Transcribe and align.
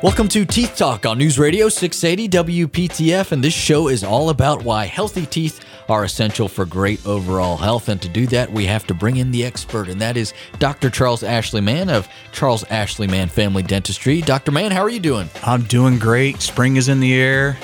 Welcome 0.00 0.28
to 0.28 0.44
Teeth 0.44 0.76
Talk 0.76 1.06
on 1.06 1.18
News 1.18 1.40
Radio 1.40 1.68
680 1.68 2.68
WPTF, 2.68 3.32
and 3.32 3.42
this 3.42 3.52
show 3.52 3.88
is 3.88 4.04
all 4.04 4.30
about 4.30 4.62
why 4.62 4.84
healthy 4.84 5.26
teeth 5.26 5.58
are 5.88 6.04
essential 6.04 6.46
for 6.46 6.64
great 6.64 7.04
overall 7.04 7.56
health. 7.56 7.88
And 7.88 8.00
to 8.02 8.08
do 8.08 8.24
that, 8.28 8.52
we 8.52 8.64
have 8.66 8.86
to 8.86 8.94
bring 8.94 9.16
in 9.16 9.32
the 9.32 9.44
expert, 9.44 9.88
and 9.88 10.00
that 10.00 10.16
is 10.16 10.34
Dr. 10.60 10.88
Charles 10.88 11.24
Ashley 11.24 11.60
Mann 11.60 11.90
of 11.90 12.08
Charles 12.30 12.62
Ashley 12.70 13.08
Mann 13.08 13.28
Family 13.28 13.64
Dentistry. 13.64 14.20
Dr. 14.20 14.52
Mann, 14.52 14.70
how 14.70 14.82
are 14.82 14.88
you 14.88 15.00
doing? 15.00 15.28
I'm 15.42 15.64
doing 15.64 15.98
great. 15.98 16.40
Spring 16.42 16.76
is 16.76 16.88
in 16.88 17.00
the 17.00 17.12
air. 17.14 17.58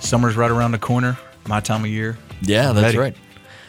Summer's 0.00 0.36
right 0.36 0.50
around 0.50 0.72
the 0.72 0.78
corner. 0.78 1.18
My 1.48 1.60
time 1.60 1.82
of 1.82 1.90
year. 1.90 2.16
Yeah, 2.40 2.72
that's 2.72 2.96
right. 2.96 3.14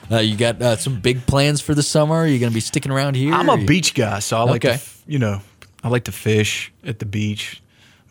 Uh, 0.10 0.20
you 0.20 0.38
got 0.38 0.62
uh, 0.62 0.78
some 0.78 1.02
big 1.02 1.26
plans 1.28 1.60
for 1.60 1.76
the 1.76 1.84
summer? 1.84 2.16
Are 2.16 2.28
you 2.28 2.40
going 2.40 2.52
to 2.52 2.56
be 2.56 2.62
sticking 2.62 2.94
around 2.94 3.18
here? 3.18 3.34
I'm 3.34 3.50
a 3.50 3.58
beach 3.58 3.94
guy, 3.94 4.20
so 4.20 4.38
I 4.38 4.44
like 4.44 4.64
okay. 4.64 4.78
to, 4.78 4.84
you 5.06 5.20
know, 5.20 5.42
I 5.84 5.90
like 5.90 6.06
to 6.06 6.14
fish 6.14 6.72
at 6.86 7.00
the 7.00 7.06
beach, 7.06 7.62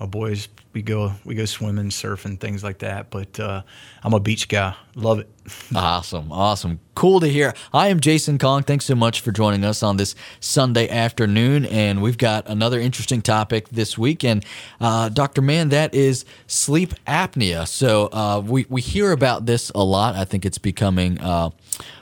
my 0.01 0.07
boys 0.07 0.49
we 0.73 0.83
go 0.83 1.13
we 1.25 1.35
go 1.35 1.45
swimming, 1.45 1.91
surfing, 1.91 2.39
things 2.39 2.65
like 2.65 2.79
that. 2.79 3.11
But 3.11 3.39
uh, 3.39 3.63
I'm 4.03 4.13
a 4.13 4.21
beach 4.21 4.49
guy. 4.49 4.75
Love 4.97 5.21
it. 5.21 5.31
awesome, 5.75 6.33
awesome, 6.33 6.81
cool 6.95 7.21
to 7.21 7.29
hear. 7.29 7.55
I 7.73 7.89
am 7.89 8.01
Jason 8.01 8.39
Kong. 8.39 8.63
Thanks 8.63 8.87
so 8.87 8.95
much 8.95 9.21
for 9.21 9.31
joining 9.31 9.65
us 9.65 9.83
on 9.83 9.99
this 9.99 10.15
Sunday 10.41 10.89
afternoon, 10.89 11.67
and 11.67 12.03
we've 12.03 12.19
got 12.19 12.49
another 12.49 12.81
interesting 12.81 13.23
topic 13.23 13.69
this 13.69 13.97
week. 13.97 14.25
And 14.25 14.45
uh, 14.81 15.11
Dr. 15.11 15.43
Mann, 15.43 15.69
that 15.69 15.95
is 15.95 16.25
sleep 16.47 16.95
apnea. 17.07 17.69
So 17.69 18.09
uh, 18.13 18.43
we 18.45 18.67
we 18.69 18.81
hear 18.81 19.13
about 19.13 19.47
this 19.47 19.71
a 19.75 19.85
lot. 19.85 20.17
I 20.17 20.25
think 20.25 20.45
it's 20.45 20.59
becoming 20.59 21.21
uh, 21.21 21.51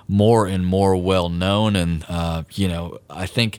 more 0.08 0.46
and 0.46 0.64
more 0.64 0.96
well 0.96 1.28
known, 1.28 1.76
and 1.76 2.04
uh, 2.08 2.44
you 2.52 2.68
know, 2.68 2.98
I 3.10 3.26
think 3.26 3.58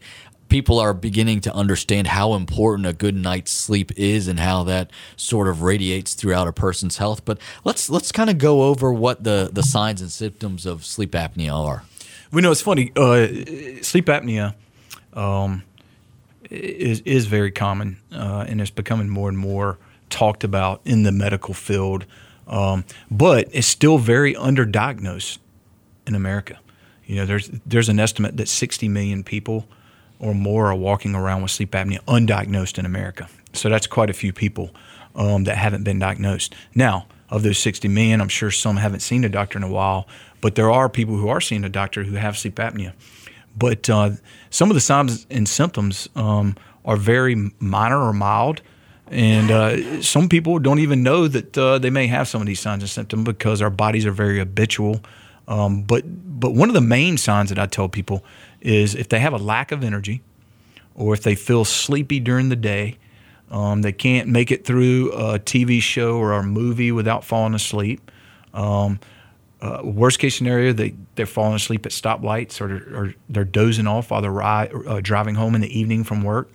people 0.54 0.78
are 0.78 0.94
beginning 0.94 1.42
to 1.42 1.52
understand 1.56 2.06
how 2.06 2.36
important 2.36 2.86
a 2.86 2.94
good 2.94 3.16
night's 3.16 3.52
sleep 3.52 3.92
is 3.98 4.28
and 4.28 4.40
how 4.40 4.62
that 4.62 4.92
sort 5.16 5.48
of 5.48 5.64
radiates 5.64 6.14
throughout 6.14 6.48
a 6.48 6.54
person's 6.54 6.98
health. 6.98 7.26
But 7.26 7.40
let's 7.64 7.90
let's 7.90 8.12
kind 8.12 8.30
of 8.30 8.38
go 8.38 8.62
over 8.62 8.94
what 8.94 9.24
the 9.24 9.50
the 9.52 9.64
signs 9.64 10.00
and 10.00 10.12
symptoms 10.12 10.68
of 10.68 10.86
sleep 10.86 11.14
apnea 11.14 11.52
are. 11.52 11.86
We 12.32 12.44
know 12.44 12.52
it's 12.52 12.62
funny. 12.62 12.92
Uh, 12.96 13.26
sleep 13.82 14.06
apnea 14.06 14.54
um, 15.14 15.64
is 16.52 17.00
is 17.00 17.26
very 17.26 17.50
common, 17.50 17.98
uh, 18.12 18.46
and 18.48 18.62
it's 18.62 18.70
becoming 18.70 19.10
more 19.10 19.30
and 19.30 19.38
more 19.40 19.80
talked 20.12 20.44
about 20.44 20.82
in 20.86 21.02
the 21.02 21.12
medical 21.12 21.56
field. 21.56 22.06
Um, 22.48 22.86
but 23.10 23.48
it's 23.52 23.66
still 23.66 23.98
very 23.98 24.36
underdiagnosed 24.36 25.40
in 26.06 26.14
America. 26.14 26.60
You 27.08 27.16
know, 27.16 27.26
there's 27.26 27.50
there's 27.66 27.90
an 27.90 28.00
estimate 28.00 28.38
that 28.38 28.48
60 28.48 28.88
million 28.88 29.24
people 29.24 29.68
or 30.24 30.34
more 30.34 30.68
are 30.68 30.76
walking 30.76 31.16
around 31.16 31.42
with 31.42 31.52
sleep 31.52 31.72
apnea 31.72 32.00
undiagnosed 32.06 32.80
in 32.80 32.86
America. 32.86 33.28
So 33.52 33.68
that's 33.68 33.88
quite 33.88 34.10
a 34.10 34.14
few 34.14 34.32
people 34.32 34.74
um, 35.16 35.44
that 35.44 35.58
haven't 35.58 35.84
been 35.84 36.00
diagnosed. 36.00 36.56
Now, 36.74 37.08
of 37.30 37.44
those 37.44 37.58
60 37.58 37.90
million, 37.90 38.22
I'm 38.22 38.30
sure 38.30 38.50
some 38.50 38.78
haven't 38.78 39.02
seen 39.02 39.26
a 39.26 39.30
doctor 39.30 39.58
in 39.58 39.64
a 39.64 39.70
while, 39.70 40.08
but 40.40 40.56
there 40.56 40.72
are 40.72 40.88
people 40.88 41.18
who 41.18 41.28
are 41.28 41.42
seeing 41.42 41.66
a 41.66 41.70
doctor 41.70 42.04
who 42.04 42.16
have 42.16 42.38
sleep 42.38 42.56
apnea. 42.56 42.94
But 43.56 43.90
uh, 43.90 44.12
some 44.50 44.72
of 44.72 44.76
the 44.76 44.82
signs 44.82 45.28
and 45.30 45.48
symptoms 45.48 46.08
um, 46.16 46.56
are 46.86 46.96
very 46.96 47.52
minor 47.60 48.00
or 48.00 48.14
mild. 48.14 48.62
And 49.08 49.52
uh, 49.52 50.02
some 50.02 50.30
people 50.30 50.58
don't 50.58 50.80
even 50.80 51.04
know 51.04 51.28
that 51.28 51.58
uh, 51.58 51.80
they 51.80 51.90
may 51.90 52.08
have 52.08 52.30
some 52.30 52.42
of 52.42 52.48
these 52.48 52.62
signs 52.62 52.82
and 52.82 52.90
symptoms 52.90 53.26
because 53.26 53.62
our 53.62 53.70
bodies 53.70 54.06
are 54.06 54.12
very 54.12 54.40
habitual. 54.40 55.04
Um, 55.48 55.84
but 55.84 56.04
but 56.40 56.54
one 56.54 56.70
of 56.70 56.74
the 56.74 56.82
main 56.82 57.18
signs 57.18 57.50
that 57.50 57.60
I 57.60 57.66
tell 57.66 57.90
people 57.90 58.24
is 58.64 58.96
if 58.96 59.10
they 59.10 59.20
have 59.20 59.34
a 59.34 59.38
lack 59.38 59.72
of 59.72 59.84
energy 59.84 60.22
or 60.96 61.14
if 61.14 61.22
they 61.22 61.36
feel 61.36 61.66
sleepy 61.66 62.20
during 62.20 62.50
the 62.50 62.56
day, 62.56 62.98
um, 63.52 63.82
they 63.82 63.92
can't 63.92 64.28
make 64.28 64.52
it 64.52 64.66
through 64.66 65.12
a 65.12 65.38
TV 65.38 65.82
show 65.82 66.18
or 66.18 66.34
a 66.34 66.44
movie 66.44 66.92
without 66.92 67.24
falling 67.24 67.54
asleep. 67.54 68.10
Um, 68.54 69.00
uh, 69.62 69.82
worst 69.84 70.20
case 70.20 70.36
scenario, 70.36 70.74
they, 70.74 70.96
they're 71.16 71.26
falling 71.26 71.56
asleep 71.56 71.86
at 71.86 71.92
stoplights 71.92 72.60
or, 72.60 72.96
or 72.96 73.14
they're 73.30 73.46
dozing 73.46 73.88
off 73.88 74.12
while 74.12 74.22
they're 74.22 74.32
ride, 74.32 74.72
uh, 74.88 75.00
driving 75.02 75.36
home 75.36 75.56
in 75.56 75.62
the 75.62 75.80
evening 75.80 76.04
from 76.04 76.24
work. 76.24 76.50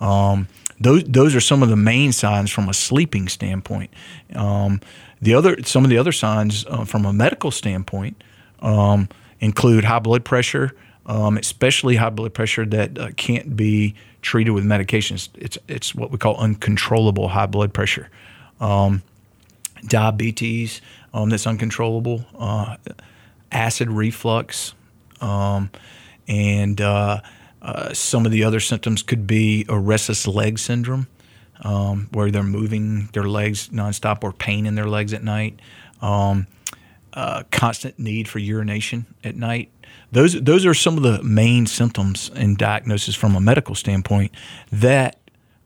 Um, 0.00 0.48
those, 0.80 1.04
those 1.04 1.34
are 1.34 1.40
some 1.40 1.62
of 1.62 1.68
the 1.68 1.76
main 1.76 2.12
signs 2.12 2.50
from 2.50 2.68
a 2.68 2.74
sleeping 2.74 3.28
standpoint. 3.28 3.90
Um, 4.34 4.80
the 5.20 5.34
other, 5.34 5.62
some 5.64 5.84
of 5.84 5.90
the 5.90 5.98
other 5.98 6.12
signs 6.12 6.64
uh, 6.66 6.84
from 6.84 7.04
a 7.04 7.12
medical 7.12 7.50
standpoint 7.50 8.22
um, 8.60 9.08
include 9.40 9.84
high 9.84 9.98
blood 9.98 10.24
pressure, 10.24 10.74
um, 11.08 11.38
especially 11.38 11.96
high 11.96 12.10
blood 12.10 12.34
pressure 12.34 12.66
that 12.66 12.98
uh, 12.98 13.10
can't 13.16 13.56
be 13.56 13.94
treated 14.22 14.50
with 14.50 14.64
medications. 14.64 15.30
It's 15.34 15.58
it's 15.66 15.94
what 15.94 16.10
we 16.10 16.18
call 16.18 16.36
uncontrollable 16.36 17.28
high 17.28 17.46
blood 17.46 17.72
pressure. 17.74 18.10
Um, 18.60 19.02
diabetes 19.86 20.80
um, 21.14 21.30
that's 21.30 21.46
uncontrollable, 21.46 22.24
uh, 22.38 22.76
acid 23.50 23.88
reflux, 23.90 24.74
um, 25.20 25.70
and 26.26 26.80
uh, 26.80 27.20
uh, 27.62 27.94
some 27.94 28.26
of 28.26 28.32
the 28.32 28.44
other 28.44 28.60
symptoms 28.60 29.02
could 29.02 29.26
be 29.26 29.64
a 29.68 29.78
restless 29.78 30.26
leg 30.26 30.58
syndrome, 30.58 31.06
um, 31.62 32.08
where 32.12 32.30
they're 32.30 32.42
moving 32.42 33.08
their 33.12 33.24
legs 33.24 33.70
nonstop 33.70 34.22
or 34.22 34.32
pain 34.32 34.66
in 34.66 34.74
their 34.74 34.88
legs 34.88 35.12
at 35.14 35.24
night. 35.24 35.58
Um, 36.02 36.46
uh, 37.14 37.42
constant 37.50 37.98
need 37.98 38.28
for 38.28 38.38
urination 38.38 39.06
at 39.24 39.34
night, 39.34 39.70
those 40.12 40.40
those 40.40 40.64
are 40.64 40.74
some 40.74 40.96
of 40.96 41.02
the 41.02 41.22
main 41.22 41.66
symptoms 41.66 42.30
and 42.34 42.56
diagnosis 42.56 43.14
from 43.14 43.34
a 43.34 43.40
medical 43.40 43.74
standpoint 43.74 44.32
that 44.72 45.18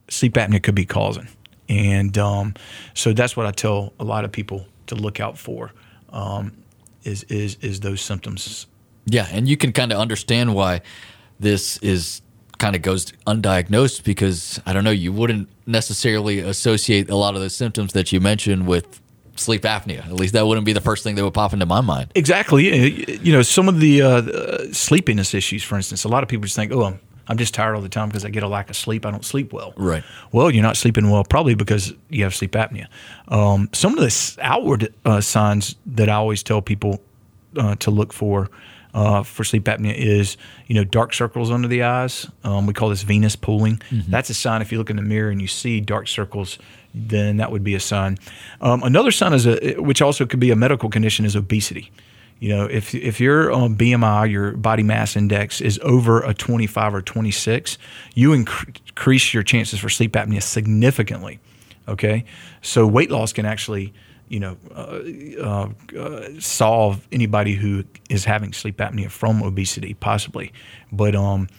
sleep 0.09 0.33
apnea 0.33 0.61
could 0.61 0.75
be 0.75 0.85
causing. 0.85 1.27
And 1.69 2.17
um, 2.17 2.53
so 2.93 3.13
that's 3.13 3.37
what 3.37 3.45
I 3.45 3.51
tell 3.51 3.93
a 3.99 4.03
lot 4.03 4.25
of 4.25 4.31
people 4.31 4.67
to 4.87 4.95
look 4.95 5.19
out 5.19 5.37
for 5.37 5.71
um, 6.09 6.57
is 7.03 7.23
is 7.23 7.57
is 7.61 7.79
those 7.79 8.01
symptoms. 8.01 8.67
Yeah, 9.05 9.27
and 9.31 9.47
you 9.47 9.57
can 9.57 9.71
kind 9.71 9.91
of 9.91 9.99
understand 9.99 10.55
why 10.55 10.81
this 11.39 11.77
is 11.77 12.21
kind 12.57 12.75
of 12.75 12.81
goes 12.81 13.11
undiagnosed 13.27 14.03
because 14.03 14.61
I 14.65 14.73
don't 14.73 14.83
know 14.83 14.91
you 14.91 15.11
wouldn't 15.11 15.49
necessarily 15.65 16.39
associate 16.39 17.09
a 17.09 17.15
lot 17.15 17.35
of 17.35 17.41
the 17.41 17.49
symptoms 17.49 17.93
that 17.93 18.11
you 18.11 18.21
mentioned 18.21 18.67
with 18.67 19.01
sleep 19.35 19.63
apnea. 19.63 20.05
At 20.05 20.13
least 20.13 20.33
that 20.33 20.45
wouldn't 20.45 20.65
be 20.65 20.73
the 20.73 20.81
first 20.81 21.03
thing 21.03 21.15
that 21.15 21.23
would 21.23 21.33
pop 21.33 21.53
into 21.53 21.65
my 21.65 21.81
mind. 21.81 22.11
Exactly. 22.15 23.17
You 23.19 23.33
know, 23.33 23.41
some 23.41 23.67
of 23.67 23.79
the 23.79 24.01
uh, 24.01 24.71
sleepiness 24.71 25.33
issues, 25.33 25.63
for 25.63 25.75
instance, 25.75 26.03
a 26.03 26.07
lot 26.07 26.23
of 26.23 26.29
people 26.29 26.43
just 26.43 26.55
think, 26.55 26.71
oh, 26.71 26.83
I'm, 26.83 26.99
I'm 27.27 27.37
just 27.37 27.53
tired 27.53 27.75
all 27.75 27.81
the 27.81 27.89
time 27.89 28.09
because 28.09 28.25
I 28.25 28.29
get 28.29 28.43
a 28.43 28.47
lack 28.47 28.69
of 28.69 28.75
sleep. 28.75 29.05
I 29.05 29.11
don't 29.11 29.25
sleep 29.25 29.53
well. 29.53 29.73
Right. 29.75 30.03
Well, 30.31 30.51
you're 30.51 30.63
not 30.63 30.77
sleeping 30.77 31.09
well 31.09 31.23
probably 31.23 31.55
because 31.55 31.93
you 32.09 32.23
have 32.23 32.35
sleep 32.35 32.51
apnea. 32.51 32.87
Um, 33.29 33.69
some 33.71 33.97
of 33.97 33.99
the 33.99 34.37
outward 34.41 34.93
uh, 35.05 35.21
signs 35.21 35.75
that 35.85 36.09
I 36.09 36.13
always 36.13 36.43
tell 36.43 36.61
people 36.61 37.01
uh, 37.57 37.75
to 37.75 37.91
look 37.91 38.13
for 38.13 38.49
uh, 38.93 39.23
for 39.23 39.43
sleep 39.43 39.63
apnea 39.65 39.95
is 39.95 40.37
you 40.67 40.75
know 40.75 40.83
dark 40.83 41.13
circles 41.13 41.51
under 41.51 41.67
the 41.67 41.83
eyes. 41.83 42.27
Um, 42.43 42.67
we 42.67 42.73
call 42.73 42.89
this 42.89 43.03
venous 43.03 43.35
pooling. 43.35 43.77
Mm-hmm. 43.89 44.11
That's 44.11 44.29
a 44.29 44.33
sign 44.33 44.61
if 44.61 44.71
you 44.71 44.77
look 44.77 44.89
in 44.89 44.95
the 44.95 45.01
mirror 45.01 45.29
and 45.29 45.41
you 45.41 45.47
see 45.47 45.79
dark 45.81 46.07
circles 46.07 46.57
then 46.93 47.37
that 47.37 47.51
would 47.51 47.63
be 47.63 47.75
a 47.75 47.79
sign. 47.79 48.17
Um, 48.61 48.83
another 48.83 49.11
sign 49.11 49.33
is 49.33 49.47
a, 49.47 49.75
which 49.77 50.01
also 50.01 50.25
could 50.25 50.39
be 50.39 50.51
a 50.51 50.55
medical 50.55 50.89
condition, 50.89 51.25
is 51.25 51.35
obesity. 51.35 51.91
You 52.39 52.49
know, 52.49 52.65
if 52.65 52.93
if 52.93 53.19
your 53.19 53.51
um, 53.51 53.77
BMI, 53.77 54.29
your 54.29 54.51
body 54.51 54.83
mass 54.83 55.15
index, 55.15 55.61
is 55.61 55.79
over 55.81 56.21
a 56.21 56.33
25 56.33 56.95
or 56.95 57.01
26, 57.01 57.77
you 58.15 58.31
inc- 58.31 58.79
increase 58.89 59.33
your 59.33 59.43
chances 59.43 59.79
for 59.79 59.89
sleep 59.89 60.13
apnea 60.13 60.41
significantly. 60.41 61.39
Okay, 61.87 62.25
so 62.61 62.85
weight 62.87 63.11
loss 63.11 63.33
can 63.33 63.45
actually, 63.45 63.93
you 64.33 64.39
know, 64.39 64.57
uh, 64.73 65.69
uh, 65.95 66.29
solve 66.39 67.07
anybody 67.11 67.53
who 67.53 67.83
is 68.09 68.25
having 68.25 68.51
sleep 68.51 68.77
apnea 68.77 69.11
from 69.11 69.43
obesity, 69.43 69.93
possibly. 69.93 70.51
But 70.91 71.13
um, 71.15 71.49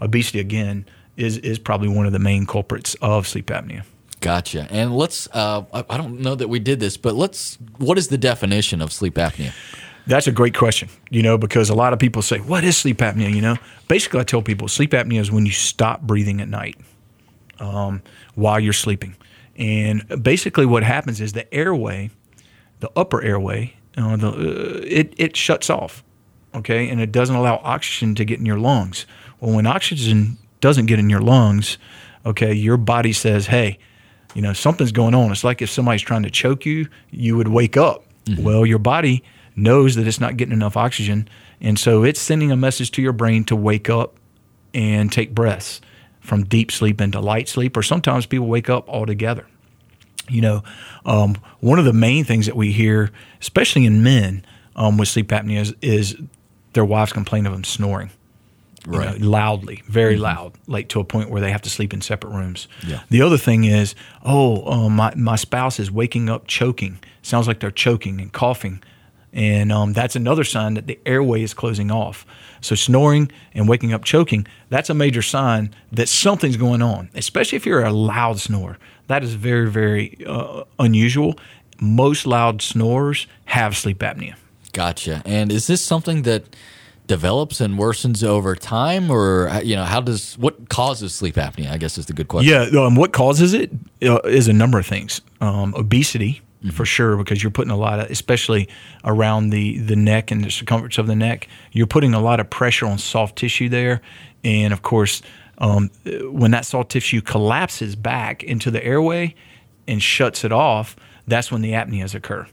obesity 0.00 0.40
again 0.40 0.84
is 1.16 1.38
is 1.38 1.60
probably 1.60 1.88
one 1.88 2.06
of 2.06 2.12
the 2.12 2.18
main 2.18 2.44
culprits 2.44 2.96
of 3.00 3.28
sleep 3.28 3.46
apnea. 3.46 3.84
Gotcha. 4.20 4.66
And 4.70 4.96
let's, 4.96 5.28
uh, 5.32 5.62
I 5.88 5.96
don't 5.96 6.20
know 6.20 6.34
that 6.34 6.48
we 6.48 6.58
did 6.58 6.80
this, 6.80 6.96
but 6.96 7.14
let's, 7.14 7.58
what 7.76 7.98
is 7.98 8.08
the 8.08 8.16
definition 8.16 8.80
of 8.80 8.90
sleep 8.90 9.16
apnea? 9.16 9.52
That's 10.06 10.26
a 10.26 10.32
great 10.32 10.54
question, 10.56 10.88
you 11.10 11.22
know, 11.22 11.36
because 11.36 11.68
a 11.68 11.74
lot 11.74 11.92
of 11.92 11.98
people 11.98 12.22
say, 12.22 12.38
What 12.38 12.64
is 12.64 12.76
sleep 12.76 12.98
apnea? 12.98 13.32
You 13.32 13.42
know, 13.42 13.56
basically, 13.86 14.20
I 14.20 14.24
tell 14.24 14.42
people 14.42 14.66
sleep 14.66 14.90
apnea 14.90 15.20
is 15.20 15.30
when 15.30 15.46
you 15.46 15.52
stop 15.52 16.02
breathing 16.02 16.40
at 16.40 16.48
night 16.48 16.76
um, 17.60 18.02
while 18.34 18.58
you're 18.58 18.72
sleeping. 18.72 19.14
And 19.56 20.22
basically, 20.22 20.66
what 20.66 20.82
happens 20.82 21.20
is 21.20 21.32
the 21.32 21.52
airway, 21.54 22.10
the 22.84 22.90
upper 23.00 23.22
airway, 23.22 23.74
uh, 23.96 24.14
the, 24.16 24.28
uh, 24.28 24.80
it, 24.84 25.14
it 25.16 25.34
shuts 25.34 25.70
off, 25.70 26.04
okay, 26.54 26.90
and 26.90 27.00
it 27.00 27.10
doesn't 27.12 27.34
allow 27.34 27.62
oxygen 27.64 28.14
to 28.14 28.26
get 28.26 28.38
in 28.38 28.44
your 28.44 28.58
lungs. 28.58 29.06
Well, 29.40 29.56
when 29.56 29.66
oxygen 29.66 30.36
doesn't 30.60 30.84
get 30.84 30.98
in 30.98 31.08
your 31.08 31.22
lungs, 31.22 31.78
okay, 32.26 32.52
your 32.52 32.76
body 32.76 33.14
says, 33.14 33.46
Hey, 33.46 33.78
you 34.34 34.42
know, 34.42 34.52
something's 34.52 34.92
going 34.92 35.14
on. 35.14 35.32
It's 35.32 35.44
like 35.44 35.62
if 35.62 35.70
somebody's 35.70 36.02
trying 36.02 36.24
to 36.24 36.30
choke 36.30 36.66
you, 36.66 36.86
you 37.10 37.38
would 37.38 37.48
wake 37.48 37.78
up. 37.78 38.04
Mm-hmm. 38.26 38.42
Well, 38.42 38.66
your 38.66 38.78
body 38.78 39.24
knows 39.56 39.94
that 39.94 40.06
it's 40.06 40.20
not 40.20 40.36
getting 40.36 40.52
enough 40.52 40.76
oxygen. 40.76 41.26
And 41.62 41.78
so 41.78 42.04
it's 42.04 42.20
sending 42.20 42.52
a 42.52 42.56
message 42.56 42.90
to 42.92 43.02
your 43.02 43.12
brain 43.14 43.44
to 43.44 43.56
wake 43.56 43.88
up 43.88 44.16
and 44.74 45.10
take 45.10 45.34
breaths 45.34 45.80
from 46.20 46.44
deep 46.44 46.70
sleep 46.70 47.00
into 47.00 47.20
light 47.20 47.48
sleep, 47.48 47.76
or 47.76 47.82
sometimes 47.82 48.26
people 48.26 48.46
wake 48.46 48.68
up 48.68 48.88
altogether. 48.90 49.46
You 50.28 50.40
know, 50.40 50.62
um, 51.04 51.36
one 51.60 51.78
of 51.78 51.84
the 51.84 51.92
main 51.92 52.24
things 52.24 52.46
that 52.46 52.56
we 52.56 52.72
hear, 52.72 53.10
especially 53.40 53.84
in 53.84 54.02
men 54.02 54.44
um, 54.76 54.96
with 54.96 55.08
sleep 55.08 55.28
apnea, 55.28 55.60
is, 55.60 55.74
is 55.82 56.16
their 56.72 56.84
wives 56.84 57.12
complain 57.12 57.46
of 57.46 57.52
them 57.52 57.64
snoring. 57.64 58.10
Right. 58.86 59.18
know, 59.18 59.26
loudly, 59.30 59.82
very 59.88 60.16
loud, 60.18 60.52
like 60.66 60.88
to 60.88 61.00
a 61.00 61.04
point 61.04 61.30
where 61.30 61.40
they 61.40 61.50
have 61.50 61.62
to 61.62 61.70
sleep 61.70 61.94
in 61.94 62.02
separate 62.02 62.32
rooms. 62.32 62.68
Yeah. 62.86 63.00
The 63.08 63.22
other 63.22 63.38
thing 63.38 63.64
is, 63.64 63.94
oh, 64.22 64.70
uh, 64.70 64.88
my 64.90 65.14
my 65.14 65.36
spouse 65.36 65.80
is 65.80 65.90
waking 65.90 66.28
up 66.28 66.46
choking. 66.46 66.98
Sounds 67.22 67.48
like 67.48 67.60
they're 67.60 67.70
choking 67.70 68.20
and 68.20 68.30
coughing, 68.30 68.82
and 69.34 69.70
um, 69.72 69.92
that's 69.92 70.16
another 70.16 70.44
sign 70.44 70.74
that 70.74 70.86
the 70.86 70.98
airway 71.04 71.42
is 71.42 71.52
closing 71.52 71.90
off. 71.90 72.24
So 72.60 72.74
snoring 72.74 73.30
and 73.52 73.68
waking 73.68 73.92
up 73.92 74.04
choking, 74.04 74.46
that's 74.70 74.88
a 74.88 74.94
major 74.94 75.20
sign 75.20 75.74
that 75.92 76.08
something's 76.08 76.56
going 76.56 76.80
on. 76.80 77.10
Especially 77.14 77.56
if 77.56 77.66
you're 77.66 77.84
a 77.84 77.92
loud 77.92 78.38
snorer, 78.40 78.78
that 79.08 79.22
is 79.22 79.34
very 79.34 79.68
very 79.68 80.24
uh, 80.26 80.64
unusual. 80.78 81.38
Most 81.80 82.26
loud 82.26 82.62
snorers 82.62 83.26
have 83.46 83.76
sleep 83.76 83.98
apnea. 83.98 84.36
Gotcha. 84.72 85.22
And 85.26 85.52
is 85.52 85.66
this 85.66 85.84
something 85.84 86.22
that 86.22 86.56
develops 87.06 87.60
and 87.60 87.78
worsens 87.78 88.24
over 88.24 88.56
time, 88.56 89.10
or 89.10 89.48
uh, 89.48 89.60
you 89.60 89.76
know, 89.76 89.84
how 89.84 90.00
does 90.00 90.38
what 90.38 90.68
causes 90.68 91.14
sleep 91.14 91.34
apnea? 91.34 91.70
I 91.70 91.76
guess 91.76 91.98
is 91.98 92.06
the 92.06 92.12
good 92.12 92.28
question. 92.28 92.52
Yeah, 92.52 92.80
um, 92.80 92.96
what 92.96 93.12
causes 93.12 93.52
it 93.52 93.70
uh, 94.02 94.20
is 94.24 94.48
a 94.48 94.52
number 94.52 94.78
of 94.78 94.86
things. 94.86 95.20
Um, 95.40 95.74
obesity, 95.76 96.40
for 96.72 96.84
sure, 96.84 97.16
because 97.16 97.42
you're 97.42 97.50
putting 97.52 97.70
a 97.70 97.76
lot 97.76 98.00
of, 98.00 98.10
especially 98.10 98.68
around 99.04 99.50
the 99.50 99.78
the 99.78 99.96
neck 99.96 100.30
and 100.30 100.44
the 100.44 100.50
circumference 100.50 100.98
of 100.98 101.06
the 101.06 101.16
neck, 101.16 101.48
you're 101.72 101.86
putting 101.86 102.14
a 102.14 102.20
lot 102.20 102.40
of 102.40 102.48
pressure 102.50 102.86
on 102.86 102.98
soft 102.98 103.36
tissue 103.36 103.68
there, 103.68 104.00
and 104.42 104.72
of 104.72 104.82
course, 104.82 105.22
um, 105.58 105.90
when 106.04 106.50
that 106.52 106.64
soft 106.64 106.90
tissue 106.90 107.20
collapses 107.20 107.96
back 107.96 108.42
into 108.42 108.70
the 108.70 108.84
airway 108.84 109.34
and 109.86 110.02
shuts 110.02 110.44
it 110.44 110.52
off, 110.52 110.96
that's 111.26 111.52
when 111.52 111.62
the 111.62 111.72
apneas 111.72 112.14
occur. 112.14 112.46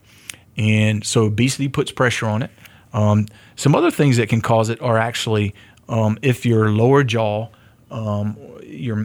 And 0.58 1.06
so 1.06 1.24
obesity 1.24 1.70
puts 1.70 1.92
pressure 1.92 2.28
on 2.28 2.44
it. 2.44 2.52
Um, 2.94 3.28
some 3.56 3.74
other 3.74 3.92
things 3.92 4.18
that 4.18 4.28
can 4.28 4.42
cause 4.42 4.70
it 4.70 4.82
are 4.82 4.98
actually 4.98 5.56
um, 5.88 6.18
if 6.22 6.46
your 6.46 6.70
lower 6.72 7.04
jaw, 7.04 7.50
um, 7.90 8.38
your 8.64 9.04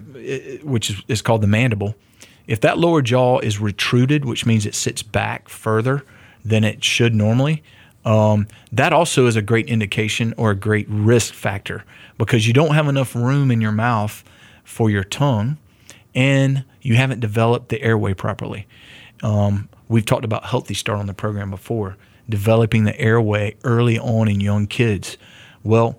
which 0.63 0.91
is, 0.91 1.03
is 1.09 1.23
called 1.23 1.43
the 1.43 1.47
mandible, 1.47 1.95
if 2.47 2.61
that 2.61 2.79
lower 2.79 3.03
jaw 3.03 3.39
is 3.41 3.61
retruded, 3.61 4.25
which 4.25 4.47
means 4.47 4.67
it 4.67 4.75
sits 4.75 5.03
back 5.03 5.49
further 5.49 6.05
than 6.45 6.65
it 6.65 6.85
should 6.85 7.15
normally, 7.15 7.63
um, 8.05 8.47
that 8.71 8.93
also 8.93 9.27
is 9.27 9.35
a 9.35 9.43
great 9.43 9.67
indication 9.67 10.33
or 10.37 10.53
a 10.53 10.55
great 10.55 10.87
risk 10.89 11.35
factor 11.35 11.85
because 12.19 12.47
you 12.47 12.53
don't 12.53 12.75
have 12.75 12.87
enough 12.87 13.17
room 13.17 13.51
in 13.51 13.61
your 13.61 13.73
mouth 13.73 14.23
for 14.63 14.89
your 14.89 15.03
tongue 15.03 15.59
and 16.15 16.65
you 16.83 16.95
haven't 16.95 17.21
developed 17.21 17.69
the 17.69 17.83
airway 17.83 18.15
properly. 18.15 18.67
Um, 19.23 19.69
we've 19.89 20.07
talked 20.07 20.25
about 20.25 20.45
Healthy 20.45 20.75
Start 20.75 21.01
on 21.01 21.07
the 21.07 21.15
program 21.15 21.51
before, 21.51 21.97
developing 22.29 22.85
the 22.85 22.99
airway 22.99 23.57
early 23.65 23.99
on 23.99 24.29
in 24.29 24.41
young 24.41 24.69
kids. 24.69 25.19
Well, 25.65 25.99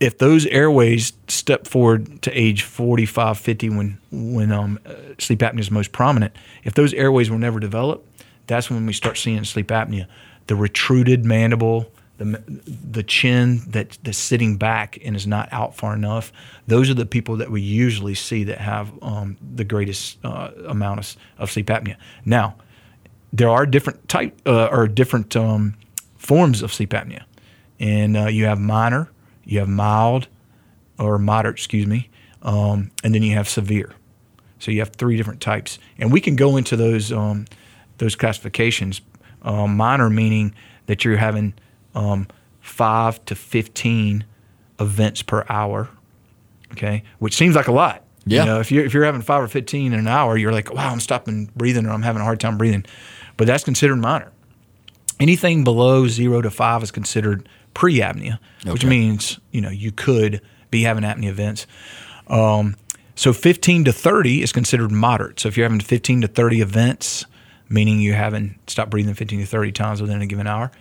if 0.00 0.18
those 0.18 0.46
airways 0.46 1.12
step 1.28 1.66
forward 1.66 2.22
to 2.22 2.32
age 2.32 2.62
45, 2.62 3.38
50, 3.38 3.68
when, 3.70 3.98
when 4.10 4.50
um, 4.50 4.78
uh, 4.86 4.94
sleep 5.18 5.40
apnea 5.40 5.60
is 5.60 5.70
most 5.70 5.92
prominent, 5.92 6.34
if 6.64 6.74
those 6.74 6.94
airways 6.94 7.30
were 7.30 7.38
never 7.38 7.60
developed, 7.60 8.08
that's 8.46 8.70
when 8.70 8.86
we 8.86 8.92
start 8.94 9.18
seeing 9.18 9.44
sleep 9.44 9.68
apnea. 9.68 10.06
The 10.46 10.56
retruded 10.56 11.26
mandible, 11.26 11.92
the, 12.16 12.42
the 12.66 13.02
chin 13.02 13.60
that, 13.68 13.98
that's 14.02 14.16
sitting 14.16 14.56
back 14.56 14.98
and 15.04 15.14
is 15.14 15.26
not 15.26 15.50
out 15.52 15.76
far 15.76 15.94
enough, 15.94 16.32
those 16.66 16.88
are 16.88 16.94
the 16.94 17.06
people 17.06 17.36
that 17.36 17.50
we 17.50 17.60
usually 17.60 18.14
see 18.14 18.44
that 18.44 18.58
have 18.58 18.90
um, 19.02 19.36
the 19.54 19.64
greatest 19.64 20.16
uh, 20.24 20.50
amount 20.66 21.00
of, 21.00 21.16
of 21.36 21.50
sleep 21.50 21.66
apnea. 21.66 21.96
Now, 22.24 22.56
there 23.34 23.50
are 23.50 23.66
different 23.66 24.08
type 24.08 24.40
uh, 24.46 24.68
or 24.72 24.88
different 24.88 25.36
um, 25.36 25.74
forms 26.16 26.62
of 26.62 26.72
sleep 26.72 26.90
apnea, 26.90 27.24
and 27.78 28.16
uh, 28.16 28.26
you 28.28 28.46
have 28.46 28.58
minor, 28.58 29.10
you 29.48 29.58
have 29.58 29.68
mild, 29.68 30.28
or 30.98 31.18
moderate, 31.18 31.56
excuse 31.56 31.86
me, 31.86 32.10
um, 32.42 32.90
and 33.02 33.14
then 33.14 33.22
you 33.22 33.34
have 33.34 33.48
severe. 33.48 33.92
So 34.60 34.70
you 34.70 34.80
have 34.80 34.90
three 34.90 35.16
different 35.16 35.40
types, 35.40 35.78
and 35.98 36.12
we 36.12 36.20
can 36.20 36.36
go 36.36 36.56
into 36.56 36.76
those 36.76 37.10
um, 37.10 37.46
those 37.96 38.14
classifications. 38.14 39.00
Um, 39.42 39.76
minor 39.76 40.10
meaning 40.10 40.54
that 40.86 41.04
you're 41.04 41.16
having 41.16 41.54
um, 41.94 42.26
five 42.60 43.24
to 43.26 43.34
fifteen 43.34 44.24
events 44.78 45.22
per 45.22 45.44
hour. 45.48 45.88
Okay, 46.72 47.02
which 47.18 47.34
seems 47.34 47.56
like 47.56 47.68
a 47.68 47.72
lot. 47.72 48.04
Yeah. 48.26 48.40
You 48.40 48.46
know, 48.46 48.60
if 48.60 48.70
you're 48.70 48.84
if 48.84 48.92
you're 48.92 49.04
having 49.04 49.22
five 49.22 49.42
or 49.42 49.48
fifteen 49.48 49.92
in 49.92 49.98
an 49.98 50.08
hour, 50.08 50.36
you're 50.36 50.52
like, 50.52 50.74
wow, 50.74 50.90
I'm 50.90 51.00
stopping 51.00 51.50
breathing 51.56 51.86
or 51.86 51.90
I'm 51.90 52.02
having 52.02 52.20
a 52.20 52.24
hard 52.24 52.40
time 52.40 52.58
breathing, 52.58 52.84
but 53.38 53.46
that's 53.46 53.64
considered 53.64 53.96
minor. 53.96 54.32
Anything 55.18 55.64
below 55.64 56.06
zero 56.08 56.42
to 56.42 56.50
five 56.50 56.82
is 56.82 56.90
considered 56.90 57.48
pre-apnea, 57.78 58.40
which 58.64 58.84
means 58.84 59.38
you 59.52 59.60
know 59.60 59.70
you 59.70 59.92
could 59.92 60.42
be 60.68 60.82
having 60.82 61.04
apnea 61.04 61.28
events. 61.28 61.64
Um, 62.26 62.74
so 63.14 63.32
15 63.32 63.84
to 63.84 63.92
30 63.92 64.42
is 64.42 64.50
considered 64.50 64.90
moderate. 64.90 65.38
So 65.38 65.48
if 65.48 65.56
you're 65.56 65.64
having 65.64 65.78
15 65.78 66.22
to 66.22 66.26
30 66.26 66.60
events, 66.60 67.24
meaning 67.68 68.00
you 68.00 68.14
haven't 68.14 68.58
stopped 68.68 68.90
breathing 68.90 69.14
15 69.14 69.38
to 69.38 69.46
30 69.46 69.70
times 69.70 70.02
within 70.02 70.20
a 70.20 70.26
given 70.26 70.48
hour, 70.48 70.72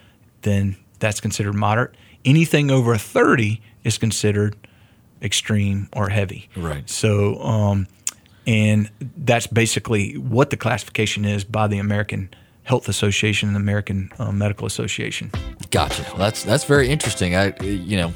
then 0.42 0.76
that's 0.98 1.22
considered 1.22 1.54
moderate. 1.54 1.94
Anything 2.26 2.72
over 2.72 2.98
30 2.98 3.62
is 3.84 4.00
considered 4.00 4.56
extreme 5.22 5.90
or 5.94 6.10
heavy. 6.10 6.50
Right. 6.56 6.90
So, 6.90 7.40
um, 7.44 7.88
and 8.48 8.90
that's 9.18 9.46
basically 9.46 10.18
what 10.18 10.50
the 10.50 10.58
classification 10.58 11.26
is 11.26 11.44
by 11.44 11.68
the 11.68 11.78
American 11.78 12.32
Health 12.68 12.90
Association 12.90 13.48
and 13.50 13.56
the 13.56 13.62
American 13.62 14.12
uh, 14.20 14.32
Medical 14.32 14.68
Association. 14.68 15.32
Gotcha. 15.72 16.06
That's 16.18 16.44
that's 16.44 16.66
very 16.66 16.90
interesting. 16.90 17.34
I 17.36 17.56
you 17.62 17.96
know 17.98 18.14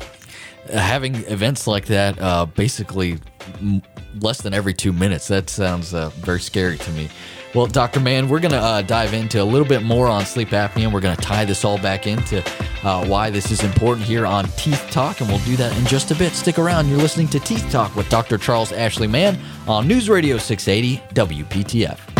having 0.71 1.15
events 1.27 1.68
like 1.68 1.86
that 1.86 2.19
uh, 2.19 2.45
basically 2.45 3.18
m- 3.59 3.81
less 4.19 4.42
than 4.42 4.53
every 4.53 4.74
two 4.74 4.92
minutes. 4.92 5.30
That 5.30 5.50
sounds 5.50 5.94
uh, 5.94 6.09
very 6.18 6.42
scary 6.42 6.77
to 6.77 6.92
me. 6.92 7.09
Well, 7.56 7.65
Dr. 7.65 8.00
Mann, 8.00 8.30
we're 8.30 8.39
going 8.39 8.53
to 8.53 8.59
uh, 8.59 8.81
dive 8.81 9.13
into 9.13 9.42
a 9.42 9.44
little 9.44 9.68
bit 9.68 9.83
more 9.83 10.07
on 10.07 10.25
sleep 10.25 10.50
apnea. 10.50 10.83
and 10.86 10.94
We're 10.94 11.01
going 11.01 11.15
to 11.18 11.21
tie 11.21 11.44
this 11.44 11.65
all 11.65 11.77
back 11.80 12.07
into 12.07 12.42
uh, 12.83 13.06
why 13.06 13.30
this 13.30 13.51
is 13.51 13.62
important 13.63 14.06
here 14.06 14.25
on 14.25 14.45
Teeth 14.56 14.88
Talk, 14.89 15.19
and 15.19 15.30
we'll 15.30 15.39
do 15.39 15.57
that 15.57 15.77
in 15.77 15.86
just 15.86 16.12
a 16.12 16.15
bit. 16.15 16.31
Stick 16.31 16.57
around. 16.59 16.88
You're 16.88 17.00
listening 17.00 17.27
to 17.30 17.39
Teeth 17.42 17.69
Talk 17.69 17.94
with 17.97 18.07
Dr. 18.09 18.38
Charles 18.38 18.71
Ashley 18.71 19.07
Mann 19.07 19.38
on 19.68 19.86
News 19.86 20.09
Radio 20.09 20.38
680 20.38 21.04
WPTF. 21.13 22.10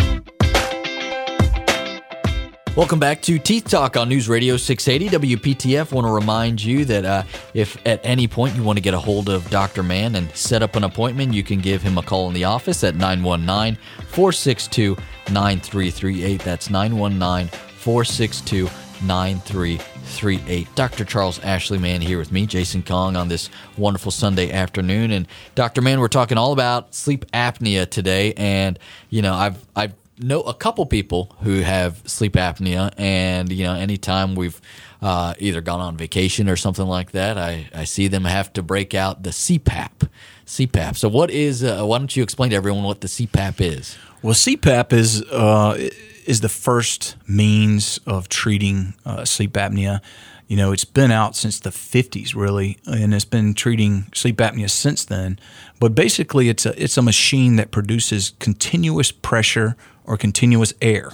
Welcome 2.74 2.98
back 2.98 3.20
to 3.22 3.38
Teeth 3.38 3.68
Talk 3.68 3.98
on 3.98 4.08
News 4.08 4.30
Radio 4.30 4.56
680 4.56 5.36
WPTF. 5.36 5.92
Want 5.92 6.06
to 6.06 6.10
remind 6.10 6.64
you 6.64 6.86
that 6.86 7.04
uh, 7.04 7.22
if 7.52 7.76
at 7.86 8.00
any 8.02 8.26
point 8.26 8.56
you 8.56 8.62
want 8.62 8.78
to 8.78 8.80
get 8.80 8.94
a 8.94 8.98
hold 8.98 9.28
of 9.28 9.48
Dr. 9.50 9.82
Mann 9.82 10.14
and 10.14 10.34
set 10.34 10.62
up 10.62 10.74
an 10.74 10.84
appointment, 10.84 11.34
you 11.34 11.44
can 11.44 11.60
give 11.60 11.82
him 11.82 11.98
a 11.98 12.02
call 12.02 12.28
in 12.28 12.34
the 12.34 12.44
office 12.44 12.82
at 12.82 12.94
919 12.94 13.76
462 14.06 14.96
9338. 15.30 16.40
That's 16.40 16.70
919 16.70 17.48
462 17.76 18.70
9338. 19.04 20.74
Dr. 20.74 21.04
Charles 21.04 21.40
Ashley 21.40 21.76
Mann 21.76 22.00
here 22.00 22.16
with 22.16 22.32
me, 22.32 22.46
Jason 22.46 22.82
Kong, 22.82 23.16
on 23.16 23.28
this 23.28 23.50
wonderful 23.76 24.10
Sunday 24.10 24.50
afternoon. 24.50 25.10
And 25.10 25.28
Dr. 25.54 25.82
Mann, 25.82 26.00
we're 26.00 26.08
talking 26.08 26.38
all 26.38 26.54
about 26.54 26.94
sleep 26.94 27.30
apnea 27.32 27.86
today. 27.86 28.32
And, 28.38 28.78
you 29.10 29.20
know, 29.20 29.34
I've, 29.34 29.62
I've, 29.76 29.92
know 30.18 30.42
a 30.42 30.54
couple 30.54 30.84
people 30.86 31.34
who 31.40 31.60
have 31.60 32.02
sleep 32.06 32.34
apnea, 32.34 32.92
and 32.96 33.50
you 33.50 33.64
know, 33.64 33.74
anytime 33.74 34.34
we've 34.34 34.60
uh, 35.00 35.34
either 35.38 35.60
gone 35.60 35.80
on 35.80 35.96
vacation 35.96 36.48
or 36.48 36.56
something 36.56 36.86
like 36.86 37.12
that, 37.12 37.36
I, 37.36 37.68
I 37.74 37.84
see 37.84 38.08
them 38.08 38.24
have 38.24 38.52
to 38.54 38.62
break 38.62 38.94
out 38.94 39.22
the 39.22 39.30
CPAP. 39.30 40.08
CPAP. 40.46 40.96
So, 40.96 41.08
what 41.08 41.30
is? 41.30 41.64
Uh, 41.64 41.84
why 41.84 41.98
don't 41.98 42.14
you 42.14 42.22
explain 42.22 42.50
to 42.50 42.56
everyone 42.56 42.84
what 42.84 43.00
the 43.00 43.08
CPAP 43.08 43.60
is? 43.60 43.96
Well, 44.22 44.34
CPAP 44.34 44.92
is 44.92 45.22
uh, 45.30 45.90
is 46.26 46.40
the 46.40 46.48
first 46.48 47.16
means 47.26 47.98
of 48.06 48.28
treating 48.28 48.94
uh, 49.04 49.24
sleep 49.24 49.52
apnea. 49.52 50.00
You 50.46 50.56
know, 50.56 50.72
it's 50.72 50.84
been 50.84 51.10
out 51.10 51.34
since 51.34 51.58
the 51.58 51.70
50s, 51.70 52.34
really, 52.34 52.76
and 52.86 53.14
it's 53.14 53.24
been 53.24 53.54
treating 53.54 54.06
sleep 54.12 54.36
apnea 54.36 54.68
since 54.68 55.04
then. 55.04 55.38
But 55.80 55.94
basically, 55.94 56.48
it's 56.48 56.66
a 56.66 56.80
it's 56.80 56.98
a 56.98 57.02
machine 57.02 57.56
that 57.56 57.70
produces 57.70 58.34
continuous 58.38 59.10
pressure 59.10 59.76
or 60.04 60.16
continuous 60.16 60.72
air, 60.80 61.12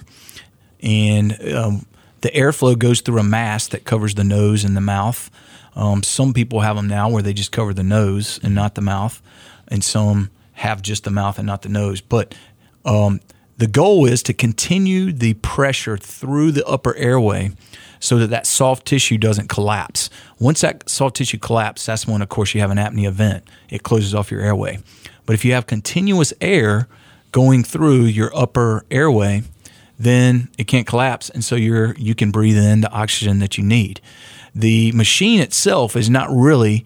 and 0.83 1.33
um, 1.55 1.87
the 2.21 2.31
airflow 2.31 2.79
goes 2.79 3.01
through 3.01 3.21
a 3.21 3.25
mask 3.25 3.71
that 3.71 3.85
covers 3.85 4.15
the 4.15 4.25
nose 4.25 4.65
and 4.65 4.77
the 4.77 4.81
mouth. 4.81 5.31
Um, 5.77 6.03
some 6.03 6.33
people 6.33 6.61
have 6.61 6.77
them 6.77 6.89
now 6.89 7.09
where 7.09 7.23
they 7.23 7.33
just 7.33 7.53
cover 7.53 7.73
the 7.73 7.83
nose 7.83 8.41
and 8.43 8.55
not 8.55 8.75
the 8.75 8.81
mouth, 8.81 9.23
and 9.69 9.85
some 9.85 10.31
have 10.55 10.83
just 10.83 11.05
the 11.05 11.11
mouth 11.11 11.39
and 11.39 11.47
not 11.47 11.63
the 11.63 11.69
nose. 11.69 12.01
But 12.01 12.35
um, 12.85 13.21
the 13.57 13.67
goal 13.67 14.07
is 14.07 14.23
to 14.25 14.35
continue 14.35 15.13
the 15.13 15.35
pressure 15.35 15.97
through 15.97 16.53
the 16.53 16.67
upper 16.67 16.97
airway 16.97 17.53
so 18.01 18.19
that 18.19 18.31
that 18.31 18.47
soft 18.47 18.87
tissue 18.87 19.19
doesn't 19.19 19.49
collapse. 19.49 20.11
Once 20.39 20.61
that 20.61 20.89
soft 20.89 21.17
tissue 21.17 21.39
collapses, 21.39 21.87
that's 21.87 22.07
when, 22.07 22.23
of 22.23 22.29
course, 22.29 22.55
you 22.55 22.61
have 22.61 22.71
an 22.71 22.79
apnea 22.79 23.09
event. 23.09 23.45
It 23.69 23.83
closes 23.83 24.15
off 24.15 24.31
your 24.31 24.41
airway. 24.41 24.79
But 25.27 25.35
if 25.35 25.45
you 25.45 25.53
have 25.53 25.67
continuous 25.67 26.33
air 26.41 26.89
going 27.39 27.63
through 27.63 28.01
your 28.03 28.37
upper 28.37 28.85
airway, 28.91 29.43
then 29.97 30.49
it 30.59 30.65
can't 30.65 30.89
collapse, 30.89 31.31
and 31.31 31.45
so 31.45 31.55
you're 31.55 31.95
you 31.95 32.13
can 32.13 32.33
breathe 32.33 32.59
in 32.59 32.81
the 32.81 32.91
oxygen 32.91 33.39
that 33.39 33.57
you 33.57 33.63
need. 33.63 34.01
The 34.57 34.91
machine 34.91 35.41
itself 35.41 35.95
is 35.95 36.11
not 36.11 36.29
really, 36.33 36.85